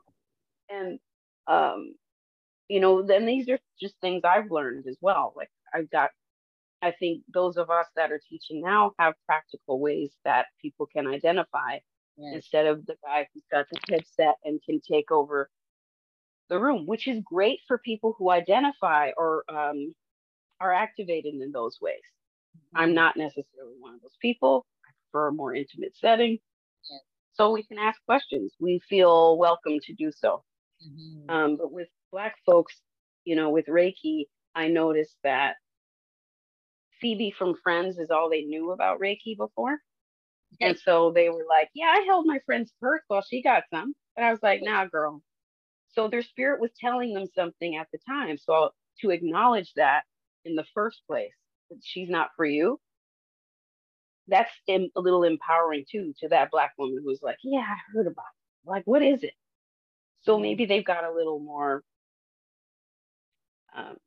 [0.70, 1.00] And,
[1.48, 1.96] um,
[2.70, 5.34] you know, then these are just things I've learned as well.
[5.36, 6.12] Like I've got
[6.82, 11.08] I think those of us that are teaching now have practical ways that people can
[11.08, 11.80] identify
[12.22, 12.36] Yes.
[12.36, 15.50] instead of the guy who's got the headset and can take over
[16.50, 19.96] the room, which is great for people who identify or um,
[20.60, 22.02] are activated in those ways.
[22.76, 24.66] I'm not necessarily one of those people.
[24.86, 26.40] I prefer a more intimate setting.
[26.90, 27.02] Yes.
[27.34, 28.54] So we can ask questions.
[28.60, 30.44] We feel welcome to do so.
[30.86, 31.30] Mhm.
[31.32, 32.82] Um, but with Black folks,
[33.24, 34.26] you know, with Reiki,
[34.56, 35.56] I noticed that
[37.02, 39.80] Phoebe from Friends is all they knew about Reiki before.
[40.62, 43.96] And so they were like, Yeah, I held my friend's purse while she got some.
[44.18, 45.22] And I was like, Nah, girl.
[45.90, 48.38] So their spirit was telling them something at the time.
[48.38, 48.72] So
[49.02, 50.04] to acknowledge that
[50.46, 51.34] in the first place,
[51.70, 52.80] that she's not for you,
[54.28, 58.26] that's a little empowering too to that Black woman who's like, Yeah, I heard about
[58.66, 58.70] it.
[58.70, 59.34] Like, what is it?
[60.22, 60.42] So Mhm.
[60.44, 61.84] maybe they've got a little more,
[63.76, 63.98] um,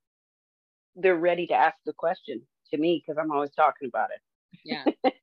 [0.97, 2.43] they're ready to ask the question
[2.73, 4.21] to me because I'm always talking about it.
[4.65, 4.85] Yeah.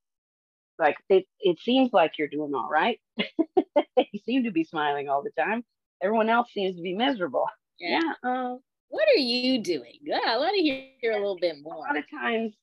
[0.79, 2.99] Like, it, it seems like you're doing all right.
[3.17, 5.65] you seem to be smiling all the time.
[6.01, 7.45] Everyone else seems to be miserable.
[7.79, 7.99] Yeah.
[8.23, 8.29] Yeah.
[8.29, 8.55] Uh,
[8.87, 9.99] What are you doing?
[10.01, 11.75] Yeah, I want to hear a little bit more.
[11.75, 12.55] a lot of times,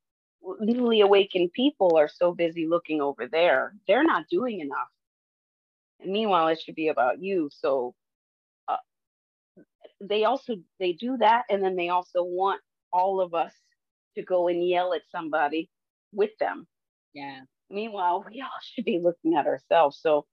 [0.60, 4.88] newly awakened people are so busy looking over there, they're not doing enough.
[6.00, 7.50] And meanwhile, it should be about you.
[7.52, 7.94] So,
[8.68, 8.76] uh,
[10.00, 12.60] they also they do that, and then they also want
[12.92, 13.52] all of us
[14.16, 15.70] to go and yell at somebody
[16.12, 16.66] with them.
[17.14, 17.40] Yeah.
[17.70, 19.98] Meanwhile, we all should be looking at ourselves.
[20.00, 20.26] So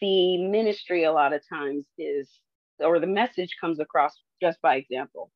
[0.00, 2.30] the ministry a lot of times is,
[2.80, 5.30] or the message comes across just by example.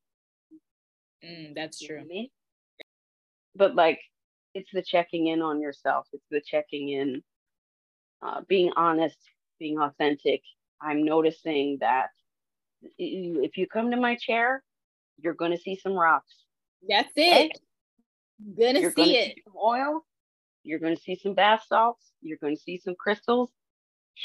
[1.23, 2.03] Mm, that's You know true.
[2.03, 2.29] I mean?
[3.55, 3.99] But like,
[4.53, 6.07] it's the checking in on yourself.
[6.13, 7.23] It's the checking in,
[8.21, 9.17] uh, being honest,
[9.59, 10.41] being authentic.
[10.81, 12.09] I'm noticing that
[12.97, 14.63] if you come to my chair,
[15.19, 16.33] you're going to see some rocks.
[16.87, 17.51] That's it.
[18.57, 19.35] Gonna You're see going to it.
[19.35, 20.05] see some oil.
[20.63, 22.11] You're going to see some bath salts.
[22.21, 23.51] You're going to see some crystals.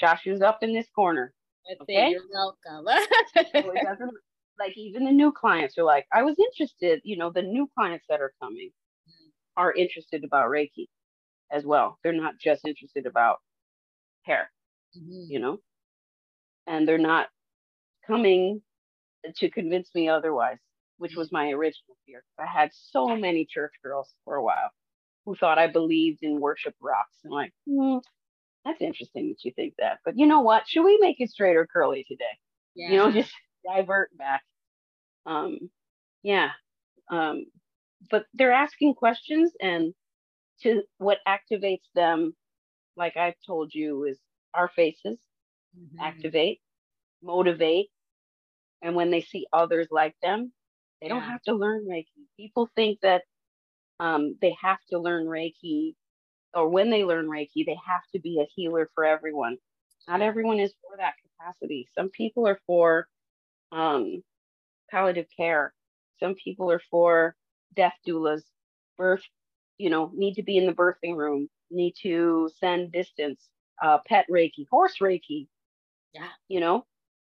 [0.02, 1.32] Shashu's up in this corner.
[1.82, 2.10] okay?
[2.10, 2.86] you're welcome.
[3.34, 4.14] so it
[4.58, 8.06] like even the new clients are like, I was interested, you know, the new clients
[8.08, 8.70] that are coming
[9.08, 9.28] mm-hmm.
[9.56, 10.86] are interested about Reiki
[11.52, 11.98] as well.
[12.02, 13.38] They're not just interested about
[14.22, 14.50] hair,
[14.96, 15.30] mm-hmm.
[15.30, 15.58] you know,
[16.66, 17.28] and they're not
[18.06, 18.62] coming
[19.36, 20.58] to convince me otherwise,
[20.98, 22.22] which was my original fear.
[22.38, 24.70] I had so many church girls for a while
[25.24, 28.00] who thought I believed in worship rocks and like, mm,
[28.64, 29.98] that's interesting that you think that.
[30.04, 30.68] But you know what?
[30.68, 32.24] Should we make it straight or curly today?
[32.74, 32.90] Yeah.
[32.90, 33.32] You know, just
[33.64, 34.42] divert back.
[35.24, 35.70] Um,
[36.22, 36.50] yeah.
[37.10, 37.46] Um,
[38.10, 39.94] but they're asking questions and
[40.62, 42.34] to what activates them,
[42.96, 44.18] like I've told you, is
[44.54, 45.18] our faces
[45.78, 46.00] mm-hmm.
[46.00, 46.60] activate,
[47.22, 47.88] motivate.
[48.82, 50.52] And when they see others like them,
[51.00, 52.26] they don't have to learn Reiki.
[52.36, 53.22] People think that
[54.00, 55.94] um, they have to learn Reiki,
[56.54, 59.56] or when they learn Reiki, they have to be a healer for everyone.
[60.08, 61.88] Not everyone is for that capacity.
[61.94, 63.08] Some people are for
[63.72, 64.22] um,
[64.90, 65.74] palliative care.
[66.20, 67.34] Some people are for
[67.74, 68.42] death doulas,
[68.96, 69.22] birth,
[69.78, 73.48] you know, need to be in the birthing room, need to send distance,
[73.82, 75.48] uh, pet Reiki, horse Reiki.
[76.14, 76.28] Yeah.
[76.48, 76.86] You know,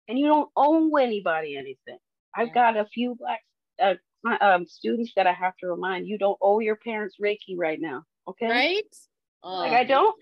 [0.09, 1.99] and you don't owe anybody anything.
[2.35, 2.55] I've yeah.
[2.73, 3.41] got a few black
[3.81, 3.95] uh,
[4.41, 8.05] um, students that I have to remind you don't owe your parents Reiki right now.
[8.28, 8.49] Okay.
[8.49, 8.97] Right.
[9.43, 10.14] like I don't.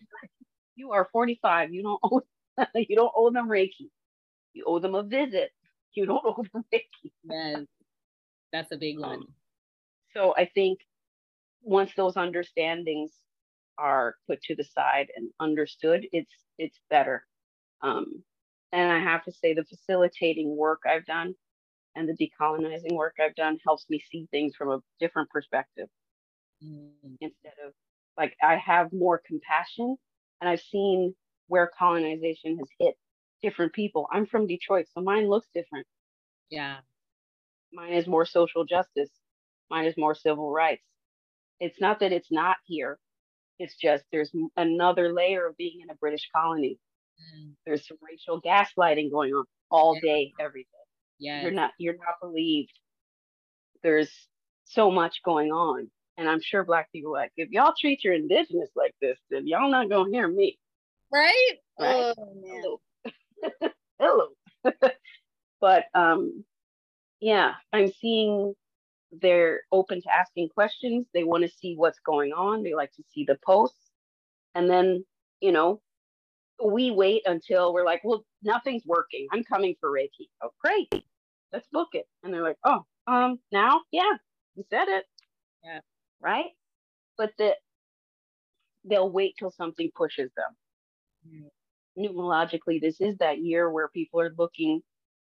[0.77, 1.73] You are 45.
[1.73, 2.23] You don't owe.
[2.75, 3.91] you don't owe them Reiki.
[4.55, 5.51] You owe them a visit.
[5.95, 7.13] You don't owe them Reiki.
[7.25, 7.65] yes,
[8.53, 9.19] that's a big one.
[9.19, 9.27] Um,
[10.15, 10.81] so I think
[11.63, 13.13] once those understandings
[13.77, 17.25] are put to the side and understood, it's it's better.
[17.83, 18.23] Um,
[18.73, 21.35] and I have to say, the facilitating work I've done
[21.99, 25.89] and the decolonizing work I've done helps me see things from a different perspective.
[26.65, 26.91] Mm.
[27.21, 27.73] Instead of
[28.17, 29.97] like, I have more compassion
[30.41, 31.15] and I've seen
[31.49, 32.95] where colonization has hit
[33.43, 34.07] different people.
[34.13, 35.87] I'm from Detroit, so mine looks different.
[36.51, 36.77] Yeah.
[37.73, 39.11] Mine is more social justice,
[39.71, 40.83] mine is more civil rights.
[41.61, 42.99] It's not that it's not here,
[43.59, 46.79] it's just there's another layer of being in a British colony.
[47.37, 47.55] Mm.
[47.67, 50.13] There's some racial gaslighting going on all yeah.
[50.13, 50.88] day, every day.
[51.19, 51.43] Yeah.
[51.43, 52.73] You're not you're not believed.
[53.83, 54.11] There's
[54.65, 55.91] so much going on.
[56.17, 59.71] And I'm sure black people like, if y'all treat your indigenous like this, then y'all
[59.71, 60.59] not gonna hear me.
[61.13, 61.59] Right?
[61.79, 62.15] right?
[62.19, 62.81] Oh,
[63.49, 63.71] Hello.
[64.01, 64.29] Hello.
[65.61, 66.45] but um
[67.21, 68.55] yeah, I'm seeing
[69.13, 71.07] they're open to asking questions.
[71.15, 72.63] They want to see what's going on.
[72.63, 73.91] They like to see the posts.
[74.55, 75.05] And then,
[75.41, 75.81] you know,
[76.65, 79.27] we wait until we're like, well, nothing's working.
[79.33, 80.29] I'm coming for Reiki.
[80.43, 80.89] Oh, great.
[81.53, 82.07] Let's book it.
[82.23, 83.81] And they're like, oh, um, now?
[83.91, 84.13] Yeah,
[84.55, 85.05] you said it.
[85.65, 85.81] Yeah.
[86.21, 86.51] Right?
[87.17, 87.55] But the
[88.85, 90.57] they'll wait till something pushes them.
[91.29, 91.49] Mm.
[91.99, 94.83] Numerologically, this is that year where people are looking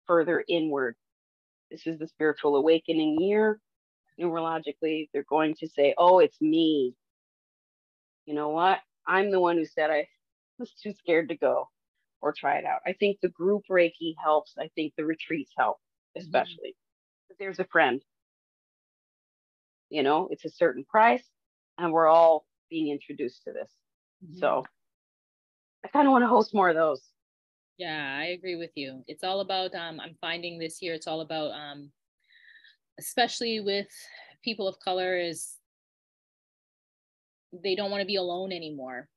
[0.07, 0.95] further inward.
[1.69, 3.59] This is the spiritual awakening year.
[4.19, 6.95] Numerologically, they're going to say, oh, it's me.
[8.25, 8.79] You know what?
[9.07, 10.07] I'm the one who said I
[10.62, 11.68] was too scared to go
[12.22, 12.80] or try it out.
[12.86, 14.53] I think the group Reiki helps.
[14.57, 16.22] I think the retreats help, mm-hmm.
[16.22, 16.70] especially.
[16.70, 17.34] Mm-hmm.
[17.39, 18.01] There's a friend.
[19.89, 21.28] You know, it's a certain price,
[21.78, 23.70] and we're all being introduced to this.
[24.24, 24.39] Mm-hmm.
[24.39, 24.64] So
[25.84, 27.01] I kind of want to host more of those.
[27.78, 29.03] Yeah, I agree with you.
[29.07, 31.91] It's all about um I'm finding this year it's all about um
[32.99, 33.88] especially with
[34.43, 35.57] people of color is
[37.64, 39.09] they don't want to be alone anymore.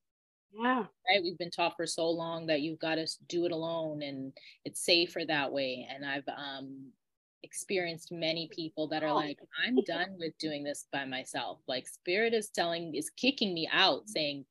[0.56, 0.84] Yeah.
[1.08, 1.22] Right.
[1.22, 4.32] We've been taught for so long that you've got to do it alone and
[4.64, 5.86] it's safer that way.
[5.92, 6.92] And I've um
[7.42, 9.16] experienced many people that are oh.
[9.16, 11.58] like, I'm done with doing this by myself.
[11.68, 14.44] Like spirit is telling is kicking me out, saying,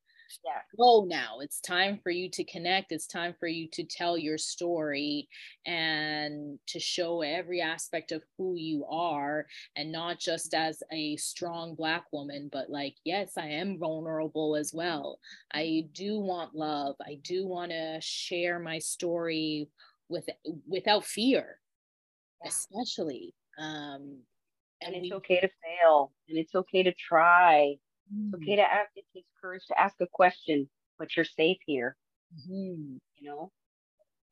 [0.43, 0.61] yeah.
[0.77, 1.39] go now.
[1.39, 2.91] It's time for you to connect.
[2.91, 5.27] It's time for you to tell your story
[5.65, 9.45] and to show every aspect of who you are
[9.75, 14.73] and not just as a strong Black woman, but like, yes, I am vulnerable as
[14.73, 15.19] well.
[15.53, 16.95] I do want love.
[17.05, 19.69] I do want to share my story
[20.09, 20.29] with
[20.67, 21.59] without fear,
[22.43, 22.49] yeah.
[22.49, 23.33] especially.
[23.57, 24.19] Um,
[24.81, 27.75] and, and it's we, okay to fail and it's okay to try
[28.25, 28.57] it's okay mm.
[28.57, 28.89] to ask.
[28.95, 31.95] It takes courage to ask a question, but you're safe here.
[32.33, 32.97] Mm-hmm.
[33.17, 33.51] You know,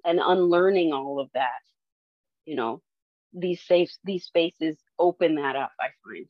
[0.06, 1.62] and unlearning all of that.
[2.46, 2.82] You know,
[3.34, 5.72] these safe these spaces open that up.
[5.80, 6.26] I find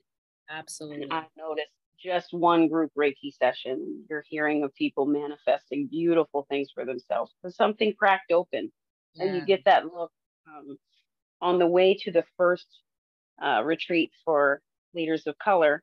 [0.50, 1.04] absolutely.
[1.04, 6.70] And I've noticed just one group Reiki session, you're hearing of people manifesting beautiful things
[6.74, 8.72] for themselves because something cracked open,
[9.14, 9.26] yeah.
[9.26, 10.12] and you get that look.
[10.48, 10.78] Um,
[11.42, 12.68] on the way to the first
[13.44, 14.62] uh, retreat for
[14.94, 15.82] leaders of color,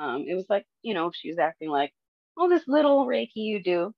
[0.00, 1.92] um, it was like, you know, she was acting like,
[2.38, 3.92] oh, this little Reiki you do.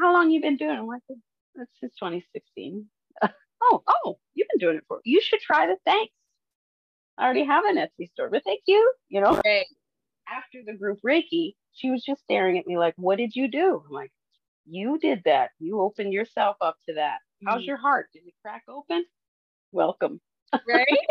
[0.00, 0.78] How long you been doing?
[0.78, 2.86] I'm like, it's since 2016.
[3.62, 6.12] oh, oh, you've been doing it for you should try the thanks.
[7.18, 8.92] I already have an Etsy store, but thank you.
[9.08, 9.66] You know, right.
[10.28, 13.82] after the group Reiki, she was just staring at me like, What did you do?
[13.84, 14.12] I'm like,
[14.64, 15.50] You did that.
[15.58, 17.18] You opened yourself up to that.
[17.44, 17.66] How's mm.
[17.66, 18.10] your heart?
[18.12, 19.04] Did it crack open?
[19.72, 20.20] Welcome.
[20.66, 20.86] Right.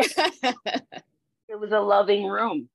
[1.48, 2.70] it was a loving room.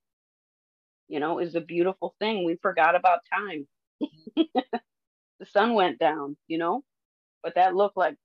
[1.13, 2.43] You know, is a beautiful thing.
[2.43, 3.67] We forgot about time.
[4.35, 6.83] the sun went down, you know,
[7.43, 8.15] but that looked like,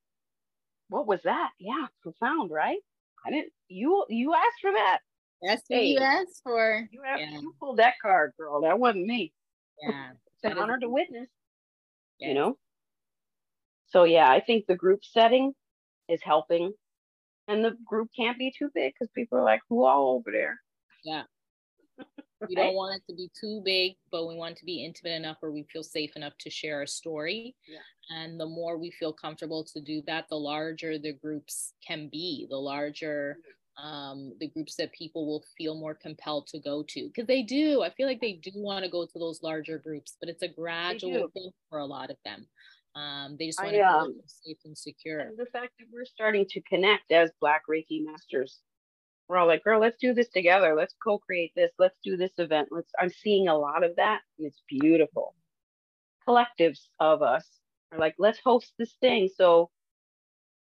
[0.88, 1.50] what was that?
[1.60, 2.78] Yeah, profound, right?
[3.26, 3.52] I didn't.
[3.68, 5.00] You you asked for that.
[5.42, 6.88] That's what hey, you asked for.
[6.90, 7.38] You, have, yeah.
[7.38, 8.62] you pulled that card, girl.
[8.62, 9.34] That wasn't me.
[9.82, 10.12] Yeah,
[10.42, 11.28] it's an honor to witness.
[12.18, 12.56] You know.
[13.90, 15.52] So yeah, I think the group setting
[16.08, 16.72] is helping,
[17.48, 20.58] and the group can't be too big because people are like, "Who all over there?"
[21.04, 21.24] Yeah.
[22.46, 25.38] We don't want it to be too big, but we want to be intimate enough
[25.40, 27.56] where we feel safe enough to share a story.
[27.66, 28.16] Yeah.
[28.16, 32.46] And the more we feel comfortable to do that, the larger the groups can be,
[32.48, 33.38] the larger
[33.82, 37.06] um, the groups that people will feel more compelled to go to.
[37.06, 40.16] Because they do, I feel like they do want to go to those larger groups,
[40.20, 42.46] but it's a gradual thing for a lot of them.
[42.96, 45.20] Um, they just want to um, feel safe and secure.
[45.20, 48.58] And the fact that we're starting to connect as Black Reiki masters
[49.28, 50.74] we're all like, girl, let's do this together.
[50.74, 51.70] Let's co-create this.
[51.78, 52.68] Let's do this event.
[52.70, 54.20] Let's I'm seeing a lot of that.
[54.38, 55.34] And it's beautiful.
[56.26, 57.46] Collectives of us
[57.92, 59.28] are like, let's host this thing.
[59.34, 59.70] So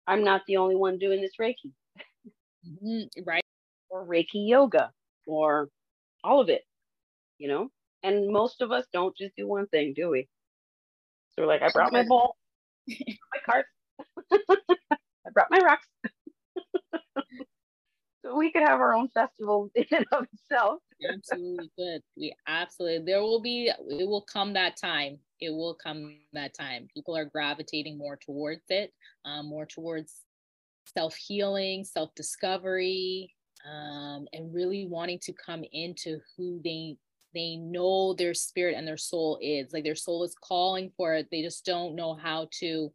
[0.08, 1.72] I'm not the only one doing this Reiki.
[2.68, 3.44] Mm-hmm, right.
[3.90, 4.92] Or Reiki yoga
[5.28, 5.70] or
[6.24, 6.64] all of it,
[7.38, 7.70] you know?
[8.04, 10.28] And most of us don't just do one thing, do we?
[11.30, 12.36] So we're like, I brought my bowl,
[12.88, 13.68] my cards,
[14.32, 15.88] I brought my rocks
[18.36, 20.80] we could have our own festival in and of itself.
[21.08, 22.02] absolutely good.
[22.16, 25.20] We absolutely there will be it will come that time.
[25.40, 26.88] It will come that time.
[26.94, 28.94] People are gravitating more towards it,
[29.26, 30.22] um, more towards
[30.96, 33.34] self healing, self discovery,
[33.66, 36.98] um, and really wanting to come into who they
[37.34, 39.74] they know their spirit and their soul is.
[39.74, 41.28] Like their soul is calling for it.
[41.30, 42.92] They just don't know how to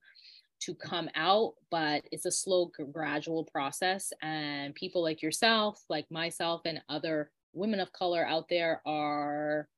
[0.64, 4.12] to come out, but it's a slow, gradual process.
[4.22, 9.68] And people like yourself, like myself, and other women of color out there are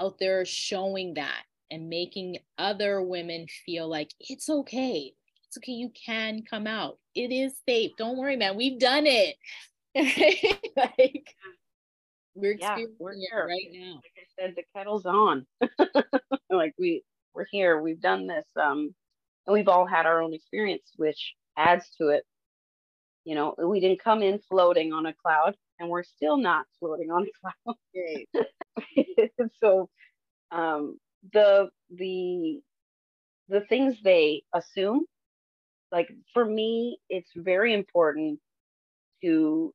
[0.00, 5.12] out there showing that and making other women feel like it's okay.
[5.46, 5.72] It's okay.
[5.72, 6.98] You can come out.
[7.14, 7.92] It is safe.
[7.98, 8.56] Don't worry, man.
[8.56, 9.36] We've done it.
[10.76, 11.34] like
[12.34, 13.94] we're experiencing yeah, we're it right now.
[13.94, 15.46] Like I said, the kettle's on.
[16.50, 17.02] like we
[17.34, 17.80] we're here.
[17.80, 18.46] We've done this.
[18.60, 18.94] Um,
[19.48, 22.24] and we've all had our own experience, which adds to it.
[23.24, 27.10] You know, we didn't come in floating on a cloud, and we're still not floating
[27.10, 27.74] on a
[28.94, 29.48] cloud.
[29.62, 29.88] so,
[30.52, 30.98] um,
[31.32, 32.60] the the
[33.48, 35.06] the things they assume,
[35.90, 38.38] like for me, it's very important
[39.22, 39.72] to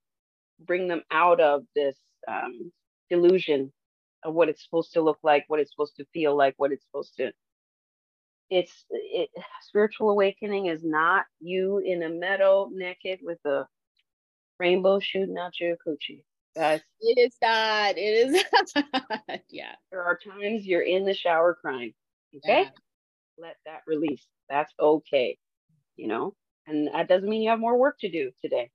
[0.60, 1.98] bring them out of this
[2.28, 2.72] um,
[3.10, 3.72] delusion
[4.24, 6.86] of what it's supposed to look like, what it's supposed to feel like, what it's
[6.86, 7.32] supposed to
[8.54, 9.30] it's it,
[9.62, 13.66] spiritual awakening is not you in a meadow naked with a
[14.60, 16.22] rainbow shooting out your coochie.
[16.56, 17.98] Guys, it is not.
[17.98, 18.44] It is.
[18.76, 19.42] not.
[19.50, 19.74] yeah.
[19.92, 21.94] There are times you're in the shower crying.
[22.36, 22.64] Okay.
[22.64, 22.70] Yeah.
[23.40, 24.24] Let that release.
[24.50, 25.38] That's okay.
[25.96, 26.36] You know,
[26.68, 28.70] and that doesn't mean you have more work to do today.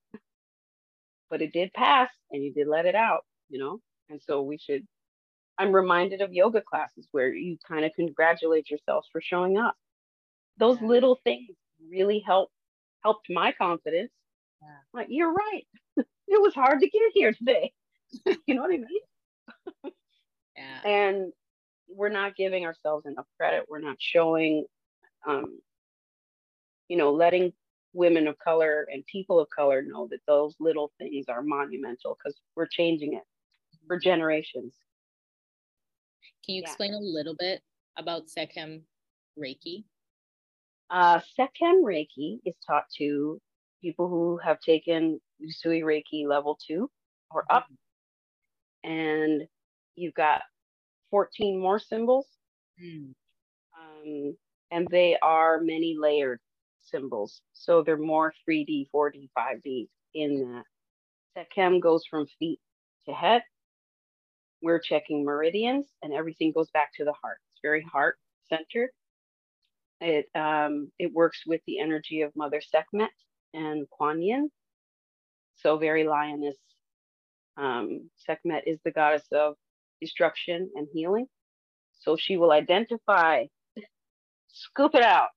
[1.30, 3.80] but it did pass and you did let it out, you know?
[4.08, 4.86] And so we should
[5.58, 9.74] I'm reminded of yoga classes where you kind of congratulate yourselves for showing up.
[10.58, 10.88] Those yeah.
[10.88, 11.56] little things
[11.90, 12.50] really help
[13.02, 14.12] helped my confidence.
[14.62, 14.68] Yeah.
[14.92, 15.66] Like you're right.
[15.96, 17.72] it was hard to get here today.
[18.46, 19.92] you know what I mean?
[20.56, 20.90] yeah.
[20.90, 21.32] And
[21.88, 23.64] we're not giving ourselves enough credit.
[23.68, 24.66] We're not showing
[25.26, 25.58] um,
[26.88, 27.52] you know, letting
[27.92, 32.38] women of color and people of color know that those little things are monumental because
[32.56, 33.22] we're changing it
[33.86, 34.08] for mm-hmm.
[34.08, 34.74] generations.
[36.48, 36.68] Can you yeah.
[36.68, 37.60] explain a little bit
[37.98, 38.80] about Sekhem
[39.38, 39.84] Reiki?
[40.88, 43.38] Uh, Sekhem Reiki is taught to
[43.82, 46.90] people who have taken Usui Reiki level two
[47.30, 47.66] or up.
[48.84, 48.90] Mm-hmm.
[48.90, 49.42] And
[49.94, 50.40] you've got
[51.10, 52.26] 14 more symbols.
[52.82, 53.12] Mm.
[53.78, 54.36] Um,
[54.70, 56.40] and they are many layered
[56.80, 57.42] symbols.
[57.52, 60.62] So they're more 3D, 4D, 5D in
[61.34, 61.44] that.
[61.54, 62.58] Sekhem goes from feet
[63.06, 63.42] to head
[64.62, 67.38] we're checking meridians and everything goes back to the heart.
[67.52, 68.16] It's very heart
[68.48, 68.90] centered.
[70.00, 73.10] It, um, it works with the energy of Mother Sekhmet
[73.54, 74.50] and Kuan Yin.
[75.56, 76.56] So very lioness.
[77.56, 79.54] Um, Sekhmet is the goddess of
[80.00, 81.26] destruction and healing.
[82.00, 83.46] So she will identify,
[84.48, 85.30] scoop it out.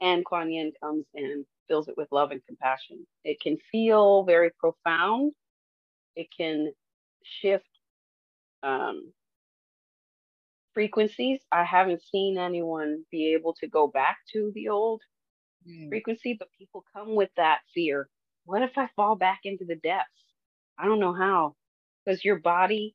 [0.00, 3.06] And Kuan Yin comes and fills it with love and compassion.
[3.24, 5.32] It can feel very profound.
[6.16, 6.72] It can
[7.24, 7.68] shift
[8.62, 9.12] um,
[10.72, 11.40] frequencies.
[11.50, 15.02] I haven't seen anyone be able to go back to the old
[15.68, 15.88] mm.
[15.88, 18.08] frequency, but people come with that fear.
[18.44, 20.10] What if I fall back into the depths?
[20.78, 21.54] I don't know how,
[22.04, 22.94] because your body,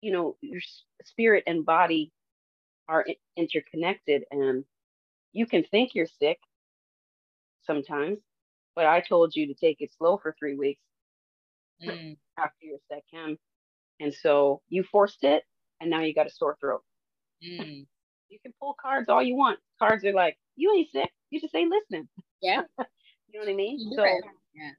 [0.00, 0.60] you know, your
[1.04, 2.12] spirit and body
[2.88, 3.06] are
[3.36, 4.64] interconnected, and
[5.32, 6.38] you can think you're sick
[7.66, 8.18] sometimes,
[8.76, 10.82] but I told you to take it slow for three weeks
[11.82, 12.16] mm.
[12.38, 13.38] after your Sekhem.
[14.00, 15.44] And so you forced it,
[15.80, 16.82] and now you got a sore throat.
[17.44, 17.86] Mm.
[18.28, 19.58] you can pull cards all you want.
[19.78, 21.10] Cards are like, you ain't sick.
[21.30, 22.08] You just ain't listening.
[22.40, 22.62] Yeah.
[22.78, 22.84] you
[23.34, 23.78] know what I mean?
[23.94, 24.70] So yeah.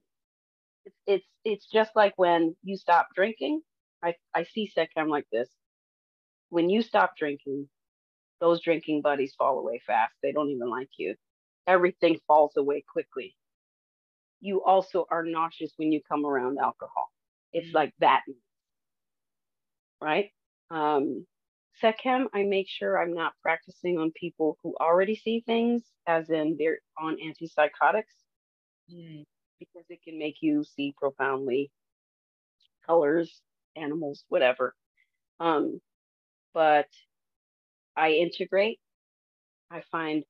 [0.86, 3.62] It's, it's it's just like when you stop drinking.
[4.04, 5.50] I, I see sick, I'm like this.
[6.50, 7.68] When you stop drinking,
[8.40, 10.14] those drinking buddies fall away fast.
[10.22, 11.16] They don't even like you.
[11.68, 13.36] Everything falls away quickly.
[14.42, 17.10] You also are nauseous when you come around alcohol.
[17.52, 17.78] It's mm-hmm.
[17.78, 18.22] like that.
[20.02, 20.32] Right?
[20.72, 21.26] Um,
[21.84, 26.56] Sekhem, I make sure I'm not practicing on people who already see things, as in
[26.58, 28.04] they're on antipsychotics,
[28.94, 29.26] mm.
[29.60, 31.70] because it can make you see profoundly
[32.86, 33.42] colors,
[33.76, 34.74] animals, whatever.
[35.40, 35.82] Um,
[36.54, 36.88] but
[37.98, 38.80] I integrate.
[39.72, 40.24] I find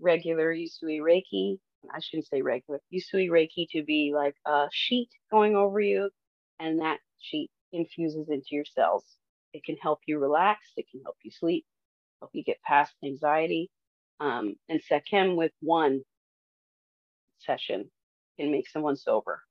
[0.00, 1.58] regular Usui Reiki,
[1.94, 6.10] I shouldn't say regular, Usui Reiki to be like a sheet going over you,
[6.58, 9.04] and that sheet infuses into your cells.
[9.52, 10.60] It can help you relax.
[10.76, 11.64] It can help you sleep,
[12.20, 13.70] help you get past anxiety.
[14.20, 16.02] Um, and Sekhem with one
[17.38, 17.90] session
[18.38, 19.42] can make someone sober.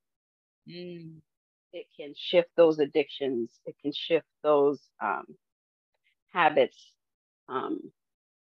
[0.69, 1.17] Mm.
[1.73, 3.51] It can shift those addictions.
[3.65, 5.25] It can shift those um,
[6.33, 6.93] habits.
[7.49, 7.79] Um,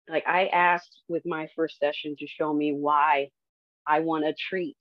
[0.08, 3.30] like I asked with my first session to show me why
[3.86, 4.76] I want a treat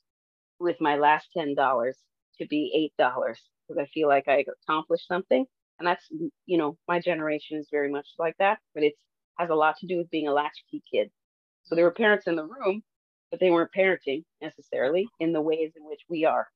[0.59, 1.93] with my last $10
[2.39, 3.35] to be $8
[3.71, 5.45] because I feel like I accomplished something.
[5.79, 6.05] And that's
[6.45, 8.93] you know my generation is very much like that but it
[9.39, 11.09] has a lot to do with being a latchkey kid.
[11.63, 12.83] So there were parents in the room
[13.31, 16.47] but they weren't parenting necessarily in the ways in which we are.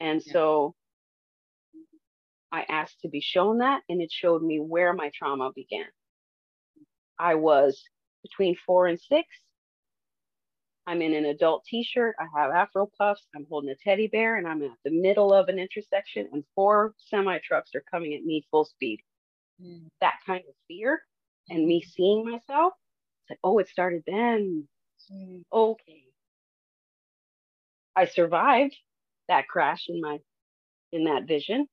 [0.00, 0.32] And yeah.
[0.32, 0.74] so
[2.52, 5.86] i asked to be shown that and it showed me where my trauma began.
[7.18, 7.82] I was
[8.22, 9.26] between four and six
[10.86, 12.14] I'm in an adult t-shirt.
[12.20, 13.26] I have afro puffs.
[13.34, 16.94] I'm holding a teddy bear and I'm at the middle of an intersection and four
[16.98, 19.00] semi trucks are coming at me full speed.
[19.60, 19.88] Mm.
[20.00, 21.00] That kind of fear
[21.48, 21.90] and me mm.
[21.90, 22.74] seeing myself,
[23.22, 24.68] it's like, oh, it started then.
[25.12, 25.42] Mm.
[25.52, 26.02] Okay.
[27.96, 28.76] I survived
[29.28, 30.18] that crash in my
[30.92, 31.66] in that vision.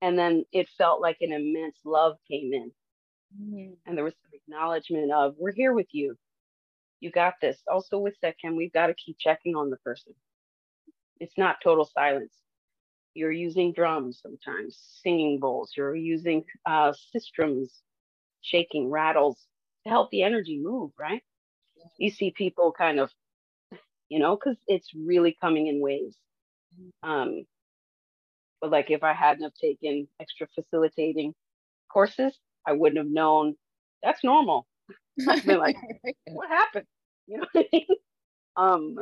[0.00, 2.70] And then it felt like an immense love came in.
[3.38, 3.76] Mm.
[3.84, 6.16] And there was some acknowledgement of, we're here with you
[7.00, 7.58] you got this.
[7.70, 10.14] Also with Sekhem, we've got to keep checking on the person.
[11.20, 12.34] It's not total silence.
[13.14, 15.72] You're using drums sometimes, singing bowls.
[15.76, 17.72] You're using uh, systems,
[18.42, 19.38] shaking, rattles
[19.84, 21.22] to help the energy move, right?
[21.98, 23.10] You see people kind of,
[24.08, 26.16] you know, because it's really coming in waves.
[27.02, 27.44] Um,
[28.60, 31.34] but like if I hadn't have taken extra facilitating
[31.92, 32.36] courses,
[32.66, 33.56] I wouldn't have known
[34.02, 34.67] that's normal.
[35.46, 35.76] Like,
[36.28, 36.86] what happened?
[37.26, 37.86] You know what I mean?
[38.56, 38.96] Um,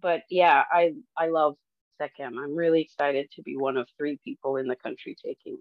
[0.00, 1.56] but yeah, I I love
[2.00, 2.38] Sekhem.
[2.42, 5.58] I'm really excited to be one of three people in the country taking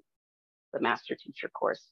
[0.73, 1.85] the master teacher course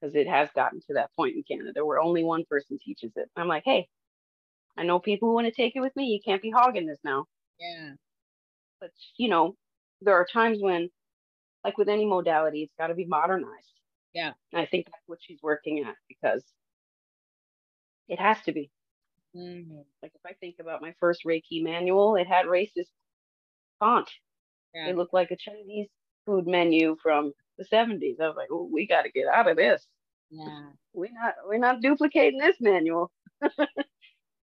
[0.00, 3.28] because it has gotten to that point in Canada where only one person teaches it.
[3.36, 3.88] I'm like, hey,
[4.76, 6.06] I know people who want to take it with me.
[6.06, 7.26] You can't be hogging this now.
[7.58, 7.92] Yeah.
[8.80, 9.56] But you know,
[10.02, 10.90] there are times when,
[11.64, 13.72] like with any modality, it's got to be modernized.
[14.14, 14.32] Yeah.
[14.52, 16.44] And I think that's what she's working at because
[18.08, 18.70] it has to be.
[19.36, 19.78] Mm-hmm.
[20.02, 22.90] Like if I think about my first Reiki manual, it had racist
[23.78, 24.10] font.
[24.74, 24.88] Yeah.
[24.88, 25.88] It looked like a Chinese
[26.26, 28.20] food menu from the 70s.
[28.20, 29.86] I was like, oh, we got to get out of this.
[30.30, 30.70] Yeah.
[30.92, 33.12] We're not we're not duplicating this manual.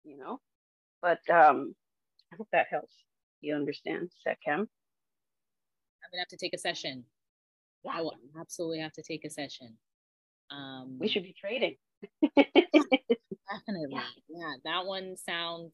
[0.04, 0.38] you know?
[1.00, 1.74] But um
[2.30, 2.94] I hope that helps.
[3.40, 4.58] You understand, Sekhem?
[4.58, 7.04] I'm gonna have to take a session.
[7.84, 7.92] Yeah.
[7.94, 9.78] I will absolutely have to take a session.
[10.50, 11.76] Um, we should be trading.
[13.52, 13.90] Definitely.
[13.92, 14.02] Yeah.
[14.28, 15.72] yeah, that one sounds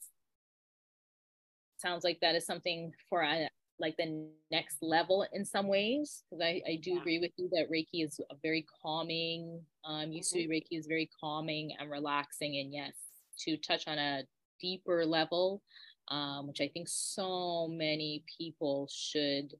[1.78, 3.48] sounds like that is something for a, uh,
[3.78, 7.00] like the next level in some ways because I, I do yeah.
[7.00, 10.50] agree with you that reiki is a very calming um mm-hmm.
[10.50, 12.94] reiki is very calming and relaxing and yes
[13.44, 14.24] to touch on a
[14.60, 15.62] deeper level
[16.08, 19.54] um which i think so many people should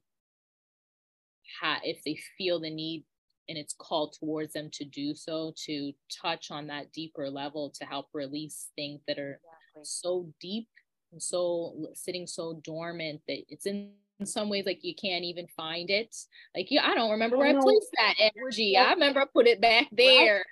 [1.61, 3.05] have if they feel the need
[3.49, 5.91] and it's called towards them to do so to
[6.21, 9.81] touch on that deeper level to help release things that are exactly.
[9.83, 10.69] so deep
[11.11, 15.47] and so sitting so dormant that it's in, in some ways like you can't even
[15.57, 16.15] find it.
[16.55, 18.77] Like yeah, I don't remember where I placed that energy.
[18.77, 20.35] I remember I put it back there.
[20.35, 20.43] Right.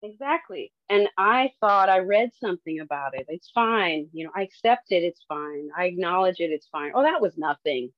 [0.00, 0.72] Exactly.
[0.88, 3.26] And I thought I read something about it.
[3.28, 4.08] It's fine.
[4.12, 5.02] You know, I accept it.
[5.02, 5.70] It's fine.
[5.76, 6.52] I acknowledge it.
[6.52, 6.92] It's fine.
[6.94, 7.90] Oh, that was nothing.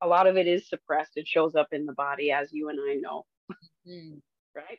[0.00, 1.16] A lot of it is suppressed.
[1.16, 3.26] It shows up in the body, as you and I know.
[3.86, 4.20] Mm.
[4.54, 4.78] Right?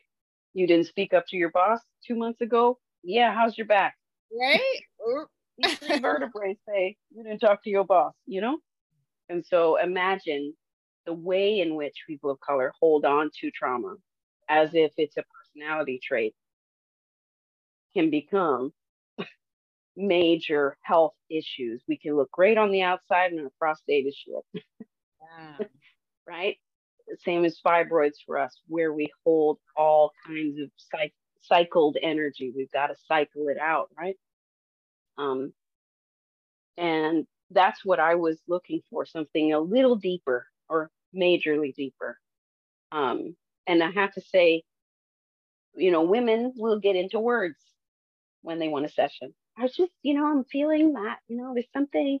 [0.52, 2.78] You didn't speak up to your boss two months ago.
[3.02, 3.96] Yeah, how's your back?
[4.38, 5.26] Right?
[5.58, 8.58] These vertebrae say you didn't talk to your boss, you know?
[9.28, 10.54] And so imagine
[11.06, 13.96] the way in which people of color hold on to trauma
[14.48, 16.34] as if it's a personality trait
[17.94, 18.72] can become
[19.96, 21.82] major health issues.
[21.88, 24.64] We can look great on the outside and our prostate is shit.
[25.38, 25.66] Yeah.
[26.26, 26.56] right?
[27.18, 32.52] Same as fibroids for us, where we hold all kinds of cyc- cycled energy.
[32.54, 34.16] We've got to cycle it out, right?
[35.18, 35.52] Um,
[36.76, 42.18] and that's what I was looking for something a little deeper or majorly deeper.
[42.92, 43.36] Um,
[43.66, 44.62] and I have to say,
[45.74, 47.58] you know, women will get into words
[48.42, 49.34] when they want a session.
[49.58, 52.18] I was just, you know, I'm feeling that, you know, there's something.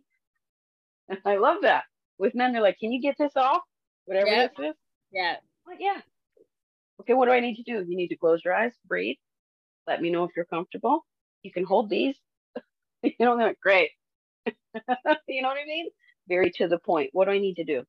[1.24, 1.84] I love that.
[2.18, 3.62] With men, they're like, can you get this off?
[4.10, 4.46] Whatever yeah.
[4.46, 4.74] this is.
[5.12, 5.36] Yeah.
[5.78, 6.00] Yeah.
[7.00, 7.84] Okay, what do I need to do?
[7.86, 9.16] You need to close your eyes, breathe.
[9.86, 11.04] Let me know if you're comfortable.
[11.42, 12.16] You can hold these.
[13.02, 13.90] you know, they're great.
[14.46, 15.88] you know what I mean?
[16.28, 17.10] Very to the point.
[17.12, 17.84] What do I need to do?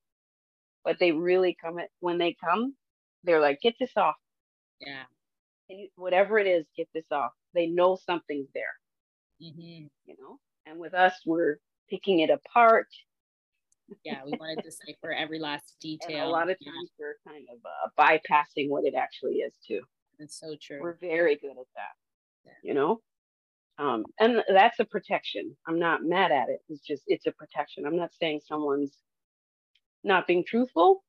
[0.85, 2.75] But they really come at when they come,
[3.23, 4.15] they're like, get this off.
[4.79, 5.03] Yeah
[5.71, 7.31] you, whatever it is, get this off.
[7.53, 8.63] They know something's there.
[9.41, 9.85] Mm-hmm.
[10.05, 11.57] You know, and with us, we're
[11.89, 12.87] picking it apart.
[14.03, 16.21] Yeah, we want to decipher every last detail.
[16.21, 17.05] And a lot of times yeah.
[17.05, 19.81] we're kind of uh, bypassing what it actually is too.
[20.19, 20.79] That's so true.
[20.81, 21.95] We're very good at that.
[22.45, 22.51] Yeah.
[22.63, 23.01] You know,
[23.77, 25.55] um, and that's a protection.
[25.67, 26.59] I'm not mad at it.
[26.69, 27.85] It's just it's a protection.
[27.85, 28.97] I'm not saying someone's
[30.03, 31.03] not being truthful,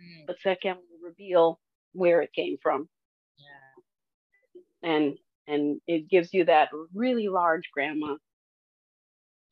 [0.00, 0.24] mm-hmm.
[0.26, 1.60] but second, reveal
[1.92, 2.88] where it came from
[3.38, 4.90] Yeah.
[4.90, 8.16] and and it gives you that really large grandma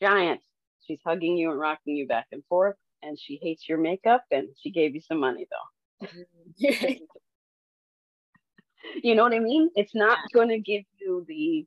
[0.01, 0.41] giant
[0.89, 4.49] she's hugging you and rocking you back and forth and she hates your makeup and
[4.61, 6.07] she gave you some money though.
[6.07, 6.93] Mm-hmm.
[9.03, 9.69] You know what i mean?
[9.75, 11.67] It's not going to give you the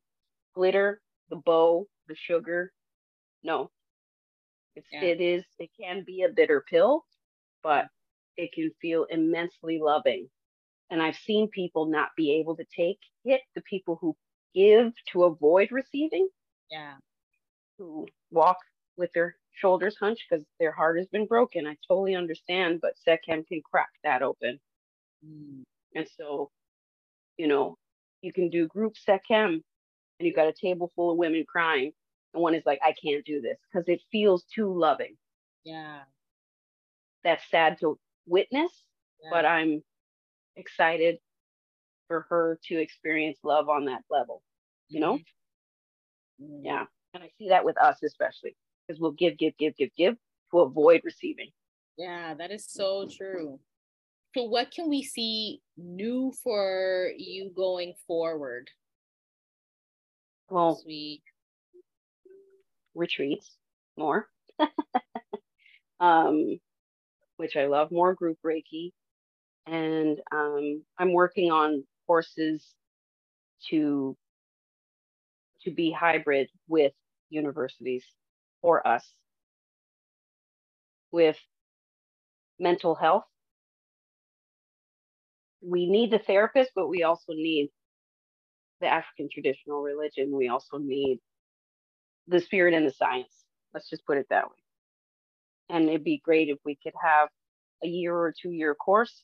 [0.55, 2.74] glitter the bow the sugar.
[3.43, 3.69] No.
[4.76, 5.01] It's yeah.
[5.01, 7.05] it is it can be a bitter pill
[7.63, 7.88] but
[8.38, 10.30] it can feel immensely loving.
[10.89, 14.15] And I've seen people not be able to take it, the people who
[14.53, 16.28] give to avoid receiving.
[16.69, 16.95] Yeah.
[17.78, 18.57] Who walk
[18.98, 21.68] with their shoulders hunched because their heart has been broken.
[21.68, 24.60] I totally understand, but Sekhem can crack that open.
[25.26, 25.64] Mm.
[25.96, 26.50] And so,
[27.38, 27.78] you know,
[28.22, 29.64] you can do group Sekhem and
[30.20, 31.92] you've got a table full of women crying.
[32.34, 35.16] And one is like, I can't do this because it feels too loving.
[35.64, 36.00] Yeah.
[37.24, 38.72] That's sad to witness,
[39.24, 39.30] yeah.
[39.32, 39.84] but I'm
[40.56, 41.18] excited
[42.08, 44.42] for her to experience love on that level,
[44.88, 45.16] you know?
[46.42, 46.66] Mm-hmm.
[46.66, 46.86] Yeah.
[47.14, 48.56] And I see that with us, especially
[48.92, 50.16] because we'll give, give, give, give, give
[50.52, 51.50] to avoid receiving.
[51.98, 53.60] Yeah, that is so true.
[54.36, 58.70] So, what can we see new for you going forward?
[60.49, 61.22] Well, we
[62.95, 63.57] retreats
[63.98, 64.28] more,
[65.99, 66.60] um,
[67.38, 68.91] which I love more group Reiki,
[69.65, 72.65] and um, I'm working on courses
[73.70, 74.18] to
[75.64, 76.94] to be hybrid with
[77.30, 78.06] universities
[78.62, 79.06] for us
[81.12, 81.38] with
[82.60, 83.26] mental health.
[85.62, 87.70] We need the therapist, but we also need
[88.80, 90.36] the African traditional religion.
[90.36, 91.20] We also need
[92.28, 93.46] the spirit and the science.
[93.74, 94.58] Let's just put it that way.
[95.70, 97.30] And it'd be great if we could have
[97.84, 99.24] a year or two year course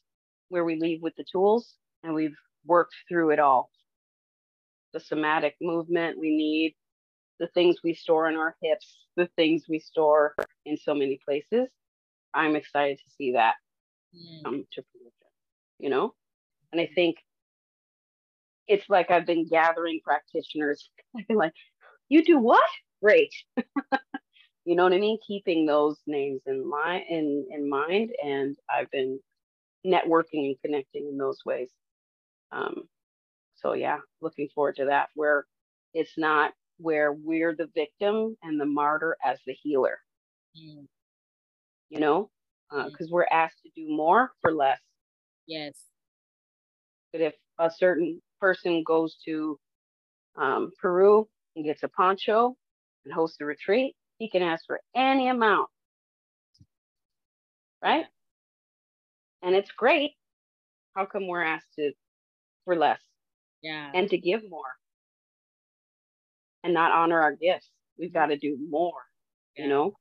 [0.50, 1.74] where we leave with the tools
[2.04, 3.70] and we've worked through it all.
[4.94, 6.76] The somatic movement we need,
[7.40, 10.36] the things we store in our hips, the things we store
[10.66, 11.68] in so many places.
[12.34, 13.56] I'm excited to see that
[14.16, 14.44] mm.
[14.44, 15.12] come to fruition,
[15.80, 16.14] you know?
[16.72, 17.18] And I think
[18.68, 20.90] it's like I've been gathering practitioners.
[21.18, 21.54] I've been like,
[22.10, 22.64] you do what?
[23.02, 23.34] Great.
[24.66, 25.18] you know what I mean?
[25.26, 28.12] Keeping those names in mind in, in mind.
[28.24, 29.20] And I've been
[29.86, 31.70] networking and connecting in those ways.
[32.52, 32.84] Um,
[33.56, 35.46] so yeah, looking forward to that where
[35.94, 40.00] it's not where we're the victim and the martyr as the healer.
[40.58, 40.86] Mm.
[41.90, 42.30] You know,
[42.70, 43.12] because uh, mm.
[43.12, 44.80] we're asked to do more for less.
[45.48, 45.76] Yes.
[47.12, 49.58] But if a certain person goes to
[50.36, 52.56] um, Peru and gets a poncho
[53.06, 55.70] and hosts a retreat, He can ask for any amount.
[57.82, 58.06] Right?
[59.42, 60.12] And it's great.
[60.96, 61.92] How come we're asked to
[62.66, 63.00] for less?
[63.62, 63.92] Yeah.
[63.94, 64.64] And to give more
[66.64, 67.70] and not honor our gifts.
[67.98, 68.94] We've got to do more,
[69.56, 69.64] yeah.
[69.64, 69.94] you know?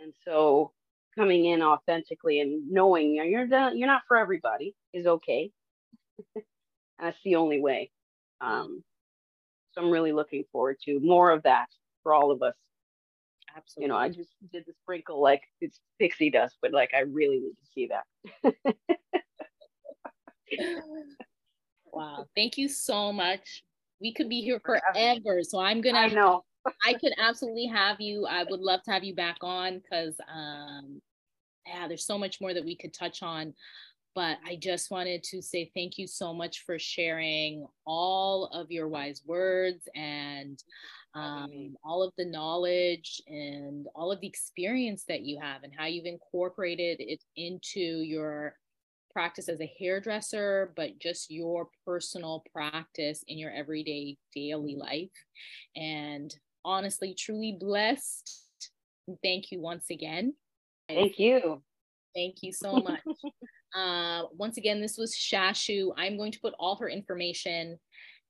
[0.00, 0.72] And so
[1.16, 5.50] coming in authentically and knowing you're done, you're not for everybody is okay.
[6.98, 7.90] that's the only way.
[8.40, 8.82] Um,
[9.72, 11.66] so I'm really looking forward to more of that
[12.02, 12.54] for all of us.
[13.56, 13.84] Absolutely.
[13.84, 17.38] You know, I just did the sprinkle like it's pixie dust, but like I really
[17.38, 18.54] need to see that.
[21.92, 22.26] wow.
[22.34, 23.62] Thank you so much.
[24.02, 25.42] We could be here forever.
[25.42, 26.44] So I'm gonna I know.
[26.86, 28.26] I could absolutely have you.
[28.26, 31.00] I would love to have you back on because um
[31.66, 33.54] yeah, there's so much more that we could touch on.
[34.14, 38.88] But I just wanted to say thank you so much for sharing all of your
[38.88, 40.62] wise words and
[41.14, 45.86] um, all of the knowledge and all of the experience that you have and how
[45.86, 48.56] you've incorporated it into your
[49.12, 55.10] practice as a hairdresser, but just your personal practice in your everyday daily life.
[55.76, 56.34] And
[56.64, 58.40] honestly, truly blessed.
[59.22, 60.34] Thank you once again.
[60.88, 61.62] Thank you.
[62.14, 63.00] Thank you so much.
[63.74, 65.92] uh, once again, this was Shashu.
[65.96, 67.78] I'm going to put all her information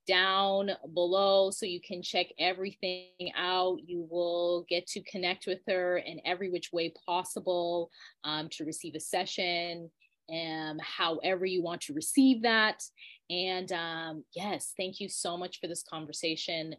[0.06, 3.06] down below so you can check everything
[3.36, 3.78] out.
[3.84, 7.90] You will get to connect with her in every which way possible
[8.24, 9.90] um, to receive a session
[10.28, 12.82] and however you want to receive that.
[13.30, 16.74] And um, yes, thank you so much for this conversation.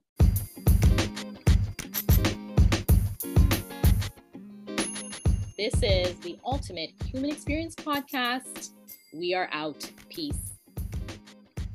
[5.58, 8.72] This is the Ultimate Human Experience Podcast.
[9.14, 9.90] We are out.
[10.10, 10.54] Peace.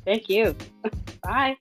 [0.05, 0.57] Thank you.
[1.23, 1.57] Bye.